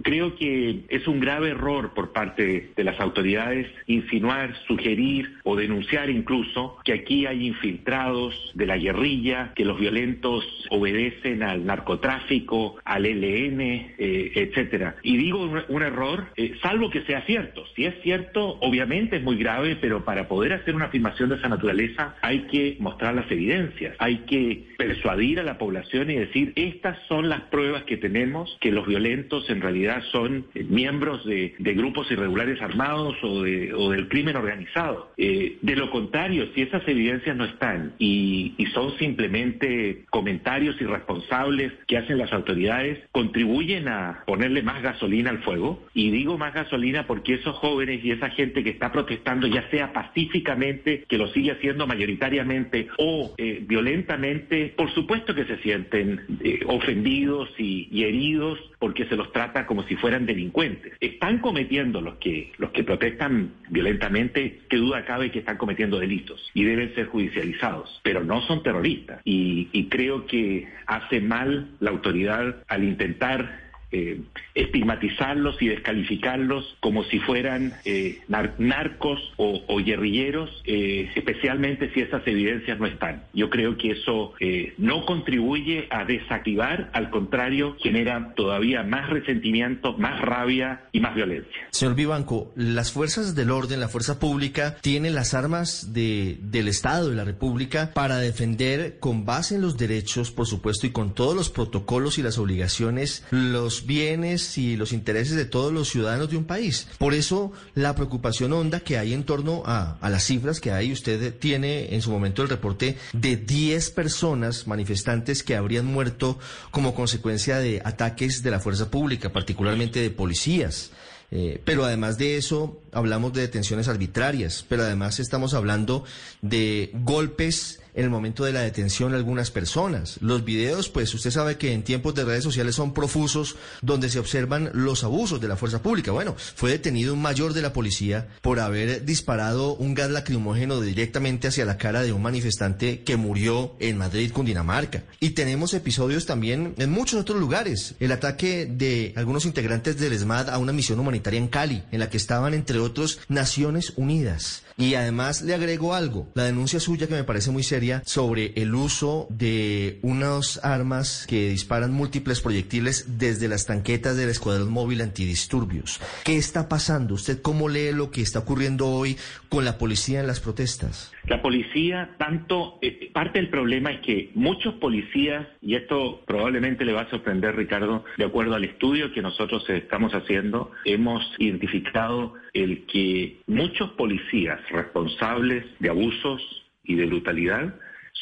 creo 0.03 0.35
que 0.35 0.81
es 0.89 1.07
un 1.07 1.21
grave 1.21 1.51
error 1.51 1.95
por 1.95 2.13
parte 2.13 2.71
de 2.75 2.85
las 2.85 2.99
autoridades 2.99 3.69
insinuar, 3.87 4.55
sugerir 4.67 5.37
o 5.45 5.55
denunciar 5.55 6.11
incluso 6.27 6.77
que 6.85 6.93
aquí 6.93 7.25
hay 7.25 7.47
infiltrados 7.47 8.51
de 8.55 8.67
la 8.67 8.77
guerrilla, 8.77 9.53
que 9.55 9.65
los 9.65 9.79
violentos 9.79 10.45
obedecen 10.71 11.45
al 11.45 11.65
narcotráfico, 11.65 12.77
al 12.85 13.07
ELN, 13.07 13.61
eh, 13.61 14.33
etcétera. 14.35 14.97
Y 15.05 15.17
digo 15.17 15.49
un, 15.69 15.83
error, 15.83 16.27
eh, 16.37 16.55
salvo 16.63 16.91
que 16.91 17.03
sea 17.03 17.23
cierto. 17.27 17.65
Si 17.77 17.85
es 17.85 17.95
cierto, 18.03 18.59
obviamente 18.61 19.17
es 19.17 19.23
muy 19.23 19.37
grave, 19.37 19.77
pero 19.81 20.05
para 20.05 20.27
poder 20.27 20.55
hacer 20.55 20.75
una 20.75 20.87
afirmación 20.87 21.29
de 21.29 21.37
esa 21.37 21.49
naturaleza 21.49 22.17
hay 22.23 22.41
que 22.49 22.77
mostrar 22.81 23.15
las 23.15 23.31
evidencias, 23.31 23.95
hay 24.01 24.19
que 24.27 24.65
persuadir 24.77 25.39
a 25.39 25.45
la 25.45 25.59
población 25.59 26.11
y 26.11 26.17
decir, 26.17 26.53
estas 26.57 26.99
son 27.09 27.29
las 27.29 27.43
pruebas 27.43 27.85
que 27.85 27.97
tenemos 27.97 28.57
que 28.61 28.73
los 28.73 28.87
violentos 28.87 29.49
en 29.49 29.61
realidad 29.61 30.03
son 30.11 30.47
eh, 30.55 30.65
miembros 30.69 31.25
de, 31.25 31.55
grupos 31.77 32.11
irregulares 32.11 32.61
armados 32.63 33.15
o, 33.23 33.43
del 33.43 34.09
crimen 34.09 34.35
organizado. 34.35 35.13
de 35.17 35.77
lo 35.77 35.91
contrario, 35.91 36.16
si 36.55 36.63
esas 36.63 36.87
evidencias 36.89 37.37
no 37.37 37.45
están 37.45 37.93
y, 37.99 38.55
son 38.73 38.97
simplemente 38.99 40.05
comentarios 40.11 40.79
irresponsables 40.81 41.73
que 41.87 41.97
hacen 41.97 42.19
las 42.19 42.33
autoridades, 42.33 42.99
contribuyen 43.11 43.89
a 43.89 44.23
ponerle 44.27 44.63
más 44.63 44.83
gasolina 44.83 45.31
al 45.31 45.39
fuego. 45.39 45.83
Y 45.95 46.11
digo 46.11 46.37
más 46.37 46.53
gasolina 46.53 47.07
porque 47.07 47.35
esos 47.35 47.57
jóvenes 47.57 48.05
y 48.05 48.11
esa 48.11 48.29
gente 48.31 48.63
que 48.63 48.71
está 48.71 48.93
protestando, 48.93 49.47
ya 49.47 49.69
sea 49.71 49.93
pacíficamente, 49.93 51.05
que 51.09 51.17
lo 51.17 51.29
sigue 51.29 51.53
haciendo 51.53 51.87
mayoritariamente, 51.87 52.89
o 52.99 53.35
eh, 53.39 53.65
violentamente, 53.67 54.75
por 54.77 54.93
supuesto 54.93 55.35
que 55.35 55.45
se 55.45 55.59
sienten 55.59 56.21
eh, 56.43 56.61
ofendidos 56.67 57.49
y, 57.57 57.89
y 57.91 58.05
heridos 58.05 58.59
porque 58.79 59.07
se 59.07 59.17
los 59.17 59.33
trata 59.33 59.67
como 59.67 59.85
si 59.85 59.97
fueran 59.97 60.27
delincuentes. 60.27 60.93
Están 61.01 61.39
cometiendo 61.39 62.01
los 62.01 62.17
que, 62.17 62.53
los 62.59 62.71
que 62.71 62.85
protestan 62.85 63.53
violentamente, 63.71 64.61
qué 64.69 64.77
duda 64.77 65.05
cabe 65.05 65.31
que 65.31 65.39
están 65.39 65.57
cometiendo 65.57 65.99
delitos 66.07 66.51
y 66.55 66.65
deben 66.65 66.95
ser 66.95 67.07
judicializados, 67.07 68.01
pero 68.03 68.23
no 68.23 68.41
son 68.43 68.63
terroristas. 68.63 69.21
Y, 69.25 69.69
y 69.73 69.89
creo 69.89 70.27
que 70.27 70.69
hace 70.87 71.21
mal 71.21 71.71
la 71.81 71.91
autoridad 71.91 72.57
al 72.69 72.85
intentar 72.85 73.66
eh, 73.93 74.21
estigmatizarlos 74.57 75.63
y 75.63 75.69
descalificarlos 75.69 76.77
como 76.81 77.05
si 77.05 77.21
fueran 77.21 77.75
eh, 77.85 78.19
narcos 78.59 79.21
o, 79.37 79.77
guerrilleros, 79.79 80.51
eh, 80.65 81.09
especialmente 81.15 81.93
si 81.95 82.01
esas 82.01 82.27
evidencias 82.27 82.81
no 82.81 82.87
están. 82.87 83.23
Yo 83.33 83.49
creo 83.49 83.77
que 83.77 83.93
eso 83.93 84.33
no 84.79 85.07
contribuye 85.07 85.87
a 85.91 86.05
desactivar, 86.05 86.91
al 86.95 87.11
contrario, 87.11 87.77
genera 87.79 88.35
todavía 88.35 88.83
más 88.83 89.09
resentimiento, 89.09 89.97
más 89.99 90.21
rabia 90.21 90.83
y 90.91 90.99
más 90.99 91.15
violencia. 91.15 91.69
Señor 91.71 91.95
Vivanco, 91.95 92.53
las 92.57 92.91
fuerzas 92.91 93.35
del 93.37 93.51
orden, 93.51 93.79
la 93.79 93.89
fuerza 93.89 94.19
pública, 94.19 94.77
tienen 94.81 95.15
las 95.15 95.35
armas 95.35 95.93
de, 95.93 96.39
del 96.41 96.67
Estado, 96.69 97.11
de 97.11 97.17
la 97.17 97.25
República, 97.25 97.93
para 97.95 98.19
defender 98.19 98.99
con 98.99 99.25
base 99.25 99.55
en 99.55 99.63
los 99.63 99.77
derechos, 99.77 100.33
por 100.33 100.47
supuesto, 100.47 100.87
y 100.87 100.91
con 100.91 101.15
todos 101.15 101.37
los 101.37 101.51
protocolos 101.51 102.19
y 102.19 102.23
las 102.23 102.39
obligaciones, 102.39 103.25
los 103.31 103.76
bienes 103.85 104.57
y 104.57 104.77
los 104.77 104.93
intereses 104.93 105.37
de 105.37 105.45
todos 105.45 105.73
los 105.73 105.89
ciudadanos 105.89 106.31
de 106.31 106.37
un 106.37 106.45
país. 106.45 106.87
Por 106.99 107.13
eso 107.13 107.53
la 107.75 107.95
preocupación 107.95 108.53
honda 108.53 108.81
que 108.81 108.97
hay 108.97 109.13
en 109.13 109.25
torno 109.25 109.63
a, 109.67 109.99
las 110.09 110.25
cifras 110.25 110.61
que 110.61 110.73
hay, 110.73 110.93
usted 110.93 111.35
tiene 111.39 111.95
en 111.95 112.01
su 112.01 112.11
momento 112.11 112.43
el 112.43 112.49
reporte 112.49 112.97
de 113.13 113.37
10 113.37 113.91
personas 113.91 114.67
manifestantes 114.67 115.43
que 115.43 115.57
habrían 115.57 115.85
muerto 115.87 116.39
como 116.71 116.95
consecuencia 116.95 117.59
de 117.59 117.83
ataques 117.85 118.43
de 118.43 118.51
la 118.51 118.61
fuerza 118.61 118.91
pública, 118.91 119.33
particularmente 119.33 120.01
de 120.01 120.11
policías. 120.11 120.93
Eh, 121.31 121.61
pero 121.65 121.85
además 121.85 122.19
de 122.19 122.37
eso, 122.37 122.81
hablamos 122.93 123.33
de 123.33 123.41
detenciones 123.41 123.89
arbitrarias, 123.89 124.65
pero 124.69 124.85
además 124.85 125.19
estamos 125.19 125.55
hablando 125.55 126.05
de 126.41 126.91
golpes 126.95 127.81
en 127.97 128.05
el 128.05 128.11
momento 128.11 128.45
de 128.45 128.53
la 128.53 128.61
detención 128.61 129.11
de 129.11 129.17
algunas 129.17 129.51
personas. 129.51 130.19
Los 130.21 130.45
videos, 130.45 130.89
pues 130.89 131.13
usted 131.15 131.31
sabe 131.31 131.57
que 131.57 131.73
en 131.73 131.83
tiempos 131.83 132.15
de 132.15 132.25
redes 132.25 132.45
sociales 132.45 132.75
son 132.75 132.95
profusos 132.95 133.57
donde 133.83 134.11
se 134.11 134.19
observan 134.19 134.71
los 134.75 135.03
abusos 135.03 135.41
de 135.41 135.49
la 135.49 135.57
fuerza 135.57 135.83
pública. 135.83 136.13
Bueno, 136.13 136.37
fue 136.37 136.71
detenido 136.71 137.15
un 137.15 137.23
mayor 137.23 137.55
de 137.55 137.63
la 137.63 137.73
policía 137.73 138.29
por 138.43 138.61
haber 138.61 139.05
disparado 139.05 139.75
un 139.75 139.95
gas 139.95 140.11
lacrimógeno 140.11 140.81
directamente 140.81 141.49
hacia 141.49 141.65
la 141.65 141.79
cara 141.79 142.03
de 142.03 142.13
un 142.13 142.23
manifestante 142.23 143.03
que 143.03 143.17
murió 143.17 143.75
en 143.81 143.97
Madrid, 143.99 144.31
Cundinamarca. 144.31 145.05
Y 145.19 145.31
tenemos 145.31 145.73
episodios 145.73 146.27
también 146.27 146.75
en 146.77 146.91
muchos 146.91 147.21
otros 147.21 147.41
lugares. 147.41 147.95
El 147.99 148.13
ataque 148.13 148.67
de 148.67 149.15
algunos 149.17 149.47
integrantes 149.47 149.99
del 149.99 150.13
ESMAD 150.13 150.51
a 150.51 150.59
una 150.59 150.73
misión 150.73 151.01
humanitaria 151.01 151.39
en 151.39 151.49
Cali, 151.49 151.83
en 151.91 152.01
la 152.01 152.11
que 152.11 152.19
estaban, 152.19 152.53
entre 152.53 152.79
otros, 152.79 153.21
Naciones 153.29 153.95
Unidas. 153.97 154.63
Y 154.79 154.95
además 154.95 155.41
le 155.41 155.55
agrego 155.55 155.95
algo, 155.95 156.29
la 156.35 156.45
denuncia 156.45 156.79
suya 156.81 157.07
que 157.07 157.15
me 157.15 157.25
parece 157.25 157.51
muy 157.51 157.63
seria 157.63 157.86
sobre 158.05 158.53
el 158.57 158.75
uso 158.75 159.27
de 159.31 159.99
unas 160.03 160.65
armas 160.65 161.27
que 161.29 161.51
disparan 161.51 161.93
múltiples 161.93 162.41
proyectiles 162.41 163.19
desde 163.19 163.49
las 163.49 163.67
tanquetas 163.67 164.17
del 164.17 164.29
Escuadrón 164.29 164.71
Móvil 164.71 165.01
Antidisturbios. 165.01 166.01
¿Qué 166.25 166.37
está 166.37 166.69
pasando? 166.69 167.15
¿Usted 167.15 167.41
cómo 167.43 167.69
lee 167.69 167.93
lo 167.93 168.11
que 168.11 168.23
está 168.23 168.41
ocurriendo 168.41 168.87
hoy 168.89 169.17
con 169.49 169.65
la 169.65 169.79
policía 169.79 170.21
en 170.21 170.27
las 170.27 170.41
protestas? 170.41 171.13
La 171.27 171.43
policía, 171.43 172.15
tanto, 172.19 172.79
eh, 172.83 173.11
parte 173.13 173.41
del 173.41 173.49
problema 173.49 173.91
es 173.91 174.01
que 174.01 174.31
muchos 174.35 174.75
policías, 174.75 175.47
y 175.61 175.75
esto 175.75 176.23
probablemente 176.27 176.85
le 176.85 176.93
va 176.93 177.03
a 177.03 177.11
sorprender 177.11 177.57
Ricardo, 177.57 178.05
de 178.17 178.25
acuerdo 178.25 178.55
al 178.55 178.65
estudio 178.65 179.13
que 179.13 179.23
nosotros 179.23 179.69
estamos 179.69 180.13
haciendo, 180.13 180.71
hemos 180.85 181.25
identificado 181.39 182.35
el 182.53 182.87
que 182.87 183.41
muchos 183.47 183.91
policías 183.93 184.61
responsables 184.71 185.65
de 185.81 185.91
abusos 185.91 186.66
y 186.87 186.95
de 186.95 187.07
brutalidad 187.07 187.75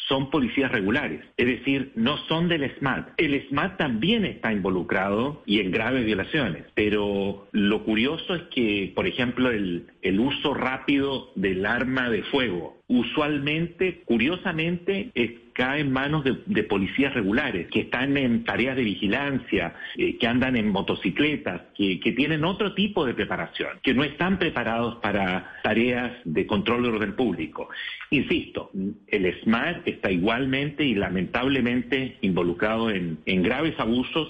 son 0.09 0.31
policías 0.31 0.71
regulares, 0.71 1.21
es 1.37 1.47
decir, 1.47 1.93
no 1.95 2.19
son 2.29 2.49
del 2.49 2.71
SMAT. 2.79 3.09
El 3.17 3.41
SMAT 3.49 3.79
también 3.79 4.25
está 4.25 4.53
involucrado 4.53 5.43
y 5.47 5.61
en 5.61 5.71
graves 5.71 6.05
violaciones, 6.05 6.65
pero 6.75 7.49
lo 7.53 7.85
curioso 7.85 8.35
es 8.35 8.43
que, 8.55 8.93
por 8.95 9.07
ejemplo, 9.07 9.51
el, 9.51 9.87
el 10.03 10.21
uso 10.21 10.53
rápido 10.53 11.31
del 11.37 11.65
arma 11.65 12.11
de 12.11 12.23
fuego, 12.25 12.77
usualmente, 12.87 14.03
curiosamente, 14.05 15.11
cae 15.55 15.81
en 15.81 15.93
manos 15.93 16.25
de, 16.25 16.63
policías 16.65 17.15
regulares, 17.15 17.69
que 17.69 17.81
están 17.83 18.17
en 18.17 18.45
tareas 18.45 18.77
de 18.77 18.83
vigilancia, 18.83 19.75
eh, 19.97 20.19
que 20.19 20.27
andan 20.27 20.57
en 20.57 20.69
motocicletas, 20.69 21.63
que, 21.77 22.13
tienen 22.15 22.45
otro 22.45 22.75
tipo 22.75 23.05
de 23.07 23.15
preparación, 23.15 23.71
que 23.83 23.95
no 23.95 24.05
están 24.05 24.39
preparados 24.39 24.97
para 24.97 25.59
tareas 25.63 26.13
de 26.25 26.47
control 26.47 26.83
de 26.83 26.89
orden 26.89 27.17
público. 27.17 27.69
Insisto, 28.11 28.71
el 29.09 29.41
SMART 29.43 29.87
está 29.89 30.11
igualmente 30.11 30.85
y 30.85 30.95
lamentablemente 30.95 32.19
involucrado 32.21 32.91
en, 32.91 33.19
graves 33.25 33.79
abusos, 33.79 34.29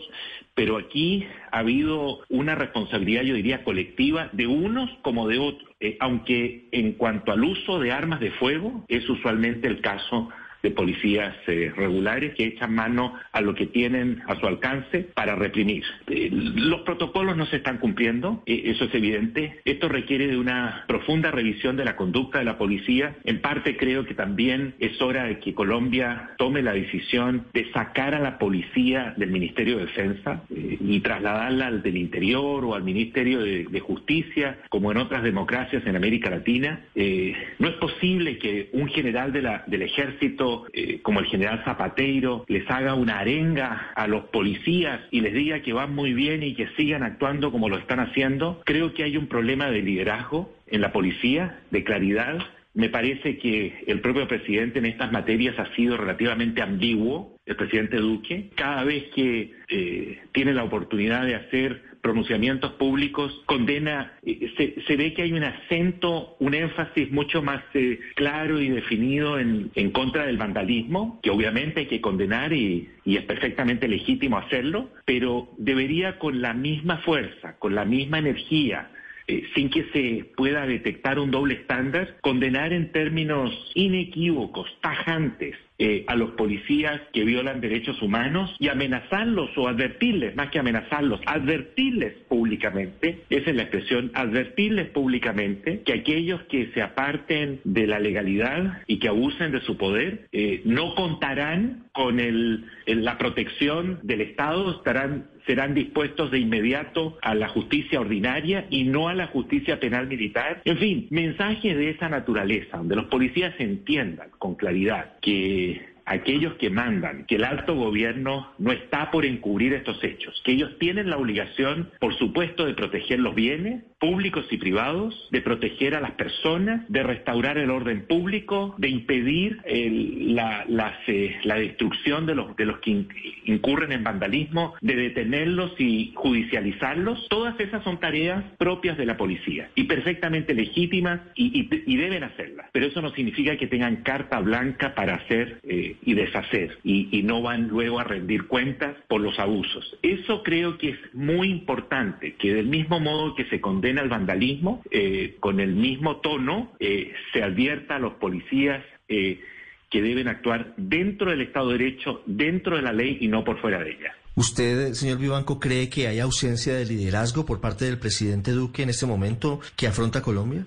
pero 0.54 0.76
aquí 0.76 1.26
ha 1.50 1.58
habido 1.58 2.20
una 2.28 2.54
responsabilidad, 2.54 3.22
yo 3.22 3.34
diría, 3.34 3.64
colectiva 3.64 4.28
de 4.32 4.46
unos 4.46 4.90
como 5.02 5.26
de 5.26 5.38
otros, 5.38 5.68
eh, 5.80 5.96
aunque 6.00 6.68
en 6.72 6.92
cuanto 6.92 7.32
al 7.32 7.42
uso 7.44 7.80
de 7.80 7.92
armas 7.92 8.20
de 8.20 8.30
fuego 8.32 8.84
es 8.88 9.08
usualmente 9.08 9.68
el 9.68 9.80
caso 9.80 10.30
de 10.64 10.70
policías 10.70 11.36
eh, 11.46 11.70
regulares 11.76 12.34
que 12.34 12.46
echan 12.46 12.74
mano 12.74 13.12
a 13.32 13.42
lo 13.42 13.54
que 13.54 13.66
tienen 13.66 14.22
a 14.26 14.40
su 14.40 14.46
alcance 14.46 15.00
para 15.14 15.34
reprimir. 15.34 15.84
Eh, 16.06 16.30
los 16.32 16.80
protocolos 16.80 17.36
no 17.36 17.44
se 17.44 17.56
están 17.56 17.76
cumpliendo, 17.76 18.42
eh, 18.46 18.62
eso 18.64 18.86
es 18.86 18.94
evidente. 18.94 19.60
Esto 19.66 19.90
requiere 19.90 20.26
de 20.26 20.38
una 20.38 20.84
profunda 20.88 21.30
revisión 21.30 21.76
de 21.76 21.84
la 21.84 21.96
conducta 21.96 22.38
de 22.38 22.46
la 22.46 22.56
policía. 22.56 23.14
En 23.24 23.42
parte 23.42 23.76
creo 23.76 24.06
que 24.06 24.14
también 24.14 24.74
es 24.78 25.00
hora 25.02 25.24
de 25.24 25.38
que 25.38 25.52
Colombia 25.52 26.30
tome 26.38 26.62
la 26.62 26.72
decisión 26.72 27.44
de 27.52 27.70
sacar 27.72 28.14
a 28.14 28.18
la 28.18 28.38
policía 28.38 29.12
del 29.18 29.30
Ministerio 29.30 29.76
de 29.76 29.84
Defensa 29.84 30.44
y 30.48 31.00
trasladarla 31.00 31.66
al 31.66 31.82
del 31.82 31.98
Interior 31.98 32.64
o 32.64 32.74
al 32.74 32.84
Ministerio 32.84 33.40
de, 33.40 33.80
Justicia, 33.84 34.60
como 34.70 34.90
en 34.92 34.96
otras 34.96 35.22
democracias 35.22 35.86
en 35.86 35.94
América 35.94 36.30
Latina. 36.30 36.80
no 36.94 37.68
es 37.68 37.74
posible 37.74 38.38
que 38.38 38.70
un 38.72 38.88
general 38.88 39.30
de 39.30 39.42
la, 39.42 39.64
del 39.66 39.82
ejército 39.82 40.53
eh, 40.72 41.00
como 41.02 41.20
el 41.20 41.26
general 41.26 41.62
Zapateiro, 41.64 42.44
les 42.48 42.68
haga 42.70 42.94
una 42.94 43.18
arenga 43.18 43.92
a 43.94 44.06
los 44.06 44.24
policías 44.24 45.00
y 45.10 45.20
les 45.20 45.34
diga 45.34 45.60
que 45.60 45.72
van 45.72 45.94
muy 45.94 46.12
bien 46.14 46.42
y 46.42 46.54
que 46.54 46.68
sigan 46.76 47.02
actuando 47.02 47.50
como 47.50 47.68
lo 47.68 47.78
están 47.78 48.00
haciendo, 48.00 48.62
creo 48.64 48.94
que 48.94 49.04
hay 49.04 49.16
un 49.16 49.26
problema 49.26 49.70
de 49.70 49.82
liderazgo 49.82 50.52
en 50.66 50.80
la 50.80 50.92
policía, 50.92 51.60
de 51.70 51.84
claridad. 51.84 52.38
Me 52.74 52.88
parece 52.88 53.38
que 53.38 53.84
el 53.86 54.00
propio 54.00 54.26
presidente 54.26 54.80
en 54.80 54.86
estas 54.86 55.12
materias 55.12 55.58
ha 55.58 55.72
sido 55.76 55.96
relativamente 55.96 56.60
ambiguo, 56.60 57.36
el 57.46 57.56
presidente 57.56 57.98
Duque. 57.98 58.50
Cada 58.56 58.82
vez 58.82 59.04
que 59.14 59.52
eh, 59.68 60.18
tiene 60.32 60.52
la 60.52 60.64
oportunidad 60.64 61.24
de 61.24 61.36
hacer 61.36 61.93
pronunciamientos 62.04 62.72
públicos, 62.72 63.32
condena, 63.46 64.12
se, 64.22 64.74
se, 64.86 64.96
ve 64.96 65.14
que 65.14 65.22
hay 65.22 65.32
un 65.32 65.42
acento, 65.42 66.36
un 66.38 66.52
énfasis 66.52 67.10
mucho 67.10 67.40
más 67.40 67.62
eh, 67.72 67.98
claro 68.14 68.60
y 68.60 68.68
definido 68.68 69.38
en, 69.38 69.70
en, 69.74 69.90
contra 69.90 70.26
del 70.26 70.36
vandalismo, 70.36 71.18
que 71.22 71.30
obviamente 71.30 71.80
hay 71.80 71.86
que 71.86 72.02
condenar 72.02 72.52
y, 72.52 72.90
y, 73.06 73.16
es 73.16 73.24
perfectamente 73.24 73.88
legítimo 73.88 74.36
hacerlo, 74.36 74.90
pero 75.06 75.48
debería 75.56 76.18
con 76.18 76.42
la 76.42 76.52
misma 76.52 76.98
fuerza, 76.98 77.56
con 77.58 77.74
la 77.74 77.86
misma 77.86 78.18
energía, 78.18 78.90
eh, 79.26 79.44
sin 79.54 79.70
que 79.70 79.84
se 79.94 80.26
pueda 80.36 80.66
detectar 80.66 81.18
un 81.18 81.30
doble 81.30 81.54
estándar, 81.54 82.18
condenar 82.20 82.74
en 82.74 82.92
términos 82.92 83.50
inequívocos, 83.74 84.68
tajantes, 84.82 85.56
eh, 85.78 86.04
a 86.06 86.14
los 86.14 86.30
policías 86.32 87.00
que 87.12 87.24
violan 87.24 87.60
derechos 87.60 88.00
humanos 88.00 88.54
y 88.60 88.68
amenazarlos 88.68 89.50
o 89.56 89.66
advertirles, 89.66 90.36
más 90.36 90.50
que 90.50 90.60
amenazarlos, 90.60 91.20
advertirles 91.26 92.14
públicamente, 92.28 93.24
esa 93.28 93.50
es 93.50 93.56
la 93.56 93.62
expresión, 93.62 94.12
advertirles 94.14 94.90
públicamente 94.90 95.82
que 95.82 95.94
aquellos 95.94 96.42
que 96.44 96.70
se 96.74 96.82
aparten 96.82 97.60
de 97.64 97.86
la 97.86 97.98
legalidad 97.98 98.82
y 98.86 98.98
que 98.98 99.08
abusen 99.08 99.50
de 99.50 99.60
su 99.62 99.76
poder 99.76 100.28
eh, 100.32 100.62
no 100.64 100.94
contarán 100.94 101.86
con 101.92 102.20
el, 102.20 102.66
la 102.86 103.18
protección 103.18 103.98
del 104.02 104.20
Estado, 104.20 104.70
estarán 104.76 105.26
serán 105.46 105.74
dispuestos 105.74 106.30
de 106.30 106.38
inmediato 106.38 107.18
a 107.22 107.34
la 107.34 107.48
justicia 107.48 108.00
ordinaria 108.00 108.66
y 108.70 108.84
no 108.84 109.08
a 109.08 109.14
la 109.14 109.26
justicia 109.28 109.78
penal 109.80 110.06
militar. 110.06 110.62
En 110.64 110.78
fin, 110.78 111.06
mensajes 111.10 111.76
de 111.76 111.90
esa 111.90 112.08
naturaleza, 112.08 112.78
donde 112.78 112.96
los 112.96 113.06
policías 113.06 113.54
entiendan 113.58 114.30
con 114.38 114.54
claridad 114.54 115.18
que 115.20 115.93
aquellos 116.06 116.54
que 116.54 116.70
mandan, 116.70 117.24
que 117.26 117.36
el 117.36 117.44
alto 117.44 117.74
gobierno 117.74 118.52
no 118.58 118.72
está 118.72 119.10
por 119.10 119.24
encubrir 119.24 119.72
estos 119.72 120.02
hechos, 120.02 120.40
que 120.44 120.52
ellos 120.52 120.78
tienen 120.78 121.10
la 121.10 121.16
obligación, 121.16 121.90
por 122.00 122.14
supuesto, 122.16 122.66
de 122.66 122.74
proteger 122.74 123.20
los 123.20 123.34
bienes 123.34 123.82
públicos 123.98 124.46
y 124.50 124.58
privados, 124.58 125.28
de 125.30 125.40
proteger 125.40 125.94
a 125.94 126.00
las 126.00 126.12
personas, 126.12 126.84
de 126.88 127.02
restaurar 127.02 127.56
el 127.56 127.70
orden 127.70 128.06
público, 128.06 128.74
de 128.76 128.88
impedir 128.88 129.60
la, 129.64 130.66
eh, 131.06 131.38
la, 131.44 131.56
destrucción 131.56 132.26
de 132.26 132.34
los, 132.34 132.54
de 132.56 132.66
los 132.66 132.78
que 132.80 133.06
incurren 133.46 133.92
en 133.92 134.04
vandalismo, 134.04 134.74
de 134.82 134.94
detenerlos 134.96 135.72
y 135.78 136.12
judicializarlos. 136.14 137.28
Todas 137.30 137.58
esas 137.58 137.82
son 137.82 137.98
tareas 137.98 138.44
propias 138.58 138.98
de 138.98 139.06
la 139.06 139.16
policía 139.16 139.70
y 139.74 139.84
perfectamente 139.84 140.54
legítimas 140.54 141.20
y, 141.34 141.64
deben 141.96 142.24
hacerlas. 142.24 142.53
Pero 142.74 142.86
eso 142.86 143.00
no 143.00 143.14
significa 143.14 143.56
que 143.56 143.68
tengan 143.68 144.02
carta 144.02 144.40
blanca 144.40 144.96
para 144.96 145.14
hacer 145.14 145.60
eh, 145.62 145.94
y 146.04 146.14
deshacer 146.14 146.76
y, 146.82 147.22
no 147.22 147.40
van 147.40 147.68
luego 147.68 148.00
a 148.00 148.04
rendir 148.04 148.48
cuentas 148.48 148.96
por 149.06 149.20
los 149.20 149.38
abusos. 149.38 149.96
Eso 150.02 150.42
creo 150.42 150.76
que 150.76 150.90
es 150.90 150.98
muy 151.12 151.50
importante, 151.50 152.34
que 152.34 152.52
del 152.52 152.66
mismo 152.66 152.98
modo 152.98 153.36
que 153.36 153.44
se 153.44 153.60
condena 153.60 154.02
el 154.02 154.08
vandalismo, 154.08 154.82
eh, 154.90 155.36
con 155.38 155.60
el 155.60 155.76
mismo 155.76 156.16
tono 156.16 156.72
eh, 156.80 157.12
se 157.32 157.44
advierta 157.44 157.96
a 157.96 157.98
los 158.00 158.14
policías 158.14 158.84
eh, 159.08 159.40
que 159.88 160.02
deben 160.02 160.26
actuar 160.26 160.74
dentro 160.76 161.30
del 161.30 161.42
Estado 161.42 161.70
de 161.70 161.78
Derecho, 161.78 162.22
dentro 162.26 162.74
de 162.74 162.82
la 162.82 162.92
ley 162.92 163.18
y 163.20 163.28
no 163.28 163.44
por 163.44 163.60
fuera 163.60 163.78
de 163.78 163.92
ella. 163.92 164.16
¿Usted, 164.34 164.94
señor 164.94 165.18
Vivanco, 165.18 165.60
cree 165.60 165.88
que 165.88 166.08
hay 166.08 166.18
ausencia 166.18 166.74
de 166.74 166.84
liderazgo 166.84 167.46
por 167.46 167.60
parte 167.60 167.84
del 167.84 167.98
presidente 167.98 168.50
Duque 168.50 168.82
en 168.82 168.90
este 168.90 169.06
momento 169.06 169.60
que 169.76 169.86
afronta 169.86 170.22
Colombia? 170.22 170.66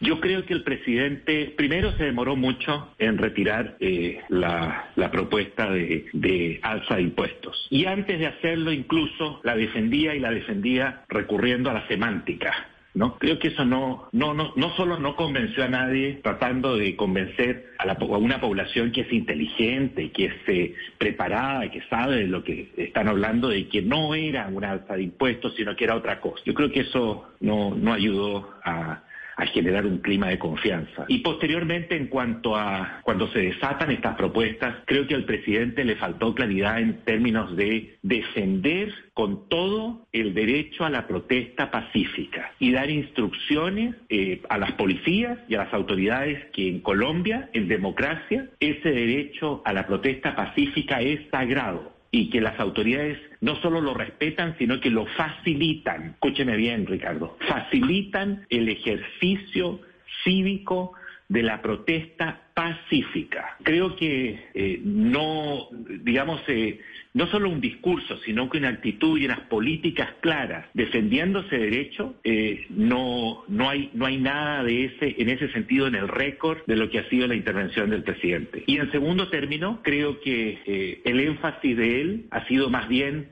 Yo 0.00 0.20
creo 0.20 0.44
que 0.46 0.54
el 0.54 0.62
presidente 0.62 1.52
primero 1.56 1.92
se 1.96 2.04
demoró 2.04 2.36
mucho 2.36 2.94
en 2.98 3.18
retirar 3.18 3.76
eh, 3.80 4.20
la, 4.28 4.92
propuesta 5.10 5.70
de, 5.70 6.60
alza 6.62 6.96
de 6.96 7.02
impuestos. 7.02 7.66
Y 7.70 7.86
antes 7.86 8.18
de 8.18 8.26
hacerlo 8.26 8.70
incluso 8.70 9.40
la 9.42 9.56
defendía 9.56 10.14
y 10.14 10.20
la 10.20 10.30
defendía 10.30 11.02
recurriendo 11.08 11.70
a 11.70 11.74
la 11.74 11.88
semántica. 11.88 12.68
¿No? 12.94 13.16
Creo 13.18 13.38
que 13.38 13.48
eso 13.48 13.64
no, 13.64 14.08
no, 14.10 14.34
no, 14.34 14.52
no 14.56 14.74
solo 14.74 14.98
no 14.98 15.14
convenció 15.14 15.62
a 15.62 15.68
nadie 15.68 16.18
tratando 16.20 16.76
de 16.76 16.96
convencer 16.96 17.72
a, 17.78 17.86
la, 17.86 17.92
a 17.92 18.04
una 18.04 18.40
población 18.40 18.90
que 18.90 19.02
es 19.02 19.12
inteligente, 19.12 20.10
que 20.10 20.24
es 20.24 20.34
eh, 20.48 20.74
preparada, 20.96 21.70
que 21.70 21.82
sabe 21.82 22.16
de 22.16 22.26
lo 22.26 22.42
que 22.42 22.72
están 22.76 23.06
hablando, 23.06 23.50
de 23.50 23.68
que 23.68 23.82
no 23.82 24.16
era 24.16 24.48
una 24.48 24.72
alza 24.72 24.94
de 24.94 25.02
impuestos, 25.02 25.54
sino 25.54 25.76
que 25.76 25.84
era 25.84 25.94
otra 25.94 26.18
cosa. 26.18 26.42
Yo 26.44 26.54
creo 26.54 26.72
que 26.72 26.80
eso 26.80 27.28
no, 27.40 27.72
no 27.72 27.92
ayudó 27.92 28.52
a, 28.64 29.02
a 29.38 29.46
generar 29.46 29.86
un 29.86 29.98
clima 29.98 30.28
de 30.28 30.38
confianza. 30.38 31.04
Y 31.06 31.20
posteriormente, 31.20 31.96
en 31.96 32.08
cuanto 32.08 32.56
a 32.56 33.00
cuando 33.04 33.28
se 33.28 33.38
desatan 33.38 33.92
estas 33.92 34.16
propuestas, 34.16 34.78
creo 34.84 35.06
que 35.06 35.14
al 35.14 35.24
presidente 35.24 35.84
le 35.84 35.94
faltó 35.94 36.34
claridad 36.34 36.80
en 36.80 37.04
términos 37.04 37.56
de 37.56 37.98
defender 38.02 38.92
con 39.14 39.48
todo 39.48 40.06
el 40.12 40.34
derecho 40.34 40.84
a 40.84 40.90
la 40.90 41.06
protesta 41.06 41.70
pacífica 41.70 42.52
y 42.58 42.72
dar 42.72 42.90
instrucciones 42.90 43.94
eh, 44.08 44.42
a 44.48 44.58
las 44.58 44.72
policías 44.72 45.38
y 45.48 45.54
a 45.54 45.58
las 45.58 45.72
autoridades 45.72 46.46
que 46.52 46.68
en 46.68 46.80
Colombia, 46.80 47.48
en 47.52 47.68
democracia, 47.68 48.50
ese 48.58 48.90
derecho 48.90 49.62
a 49.64 49.72
la 49.72 49.86
protesta 49.86 50.34
pacífica 50.34 51.00
es 51.00 51.20
sagrado 51.30 51.97
y 52.10 52.30
que 52.30 52.40
las 52.40 52.58
autoridades 52.58 53.18
no 53.40 53.56
solo 53.56 53.80
lo 53.80 53.94
respetan, 53.94 54.56
sino 54.58 54.80
que 54.80 54.90
lo 54.90 55.06
facilitan. 55.06 56.10
Escúcheme 56.12 56.56
bien, 56.56 56.86
Ricardo. 56.86 57.36
Facilitan 57.46 58.46
el 58.48 58.68
ejercicio 58.68 59.80
cívico 60.24 60.94
de 61.28 61.42
la 61.42 61.60
protesta 61.60 62.40
pacífica. 62.54 63.56
Creo 63.62 63.94
que 63.94 64.48
eh, 64.54 64.80
no, 64.82 65.68
digamos, 66.02 66.40
eh, 66.48 66.80
no 67.14 67.26
solo 67.28 67.50
un 67.50 67.60
discurso, 67.60 68.18
sino 68.24 68.48
que 68.48 68.58
una 68.58 68.68
actitud 68.68 69.18
y 69.18 69.24
unas 69.24 69.40
políticas 69.40 70.08
claras 70.20 70.66
defendiendo 70.74 71.40
ese 71.40 71.58
derecho, 71.58 72.16
eh, 72.24 72.66
no, 72.70 73.44
no, 73.48 73.68
hay, 73.68 73.90
no 73.94 74.06
hay 74.06 74.18
nada 74.18 74.62
de 74.62 74.84
ese, 74.84 75.16
en 75.18 75.28
ese 75.28 75.50
sentido 75.52 75.86
en 75.86 75.94
el 75.94 76.08
récord 76.08 76.58
de 76.66 76.76
lo 76.76 76.90
que 76.90 77.00
ha 77.00 77.08
sido 77.08 77.26
la 77.26 77.34
intervención 77.34 77.90
del 77.90 78.02
presidente. 78.02 78.62
Y 78.66 78.76
en 78.78 78.90
segundo 78.92 79.28
término, 79.28 79.80
creo 79.82 80.20
que 80.20 81.00
el 81.04 81.20
énfasis 81.20 81.76
de 81.76 82.00
él 82.00 82.26
ha 82.30 82.46
sido 82.46 82.70
más 82.70 82.88
bien 82.88 83.30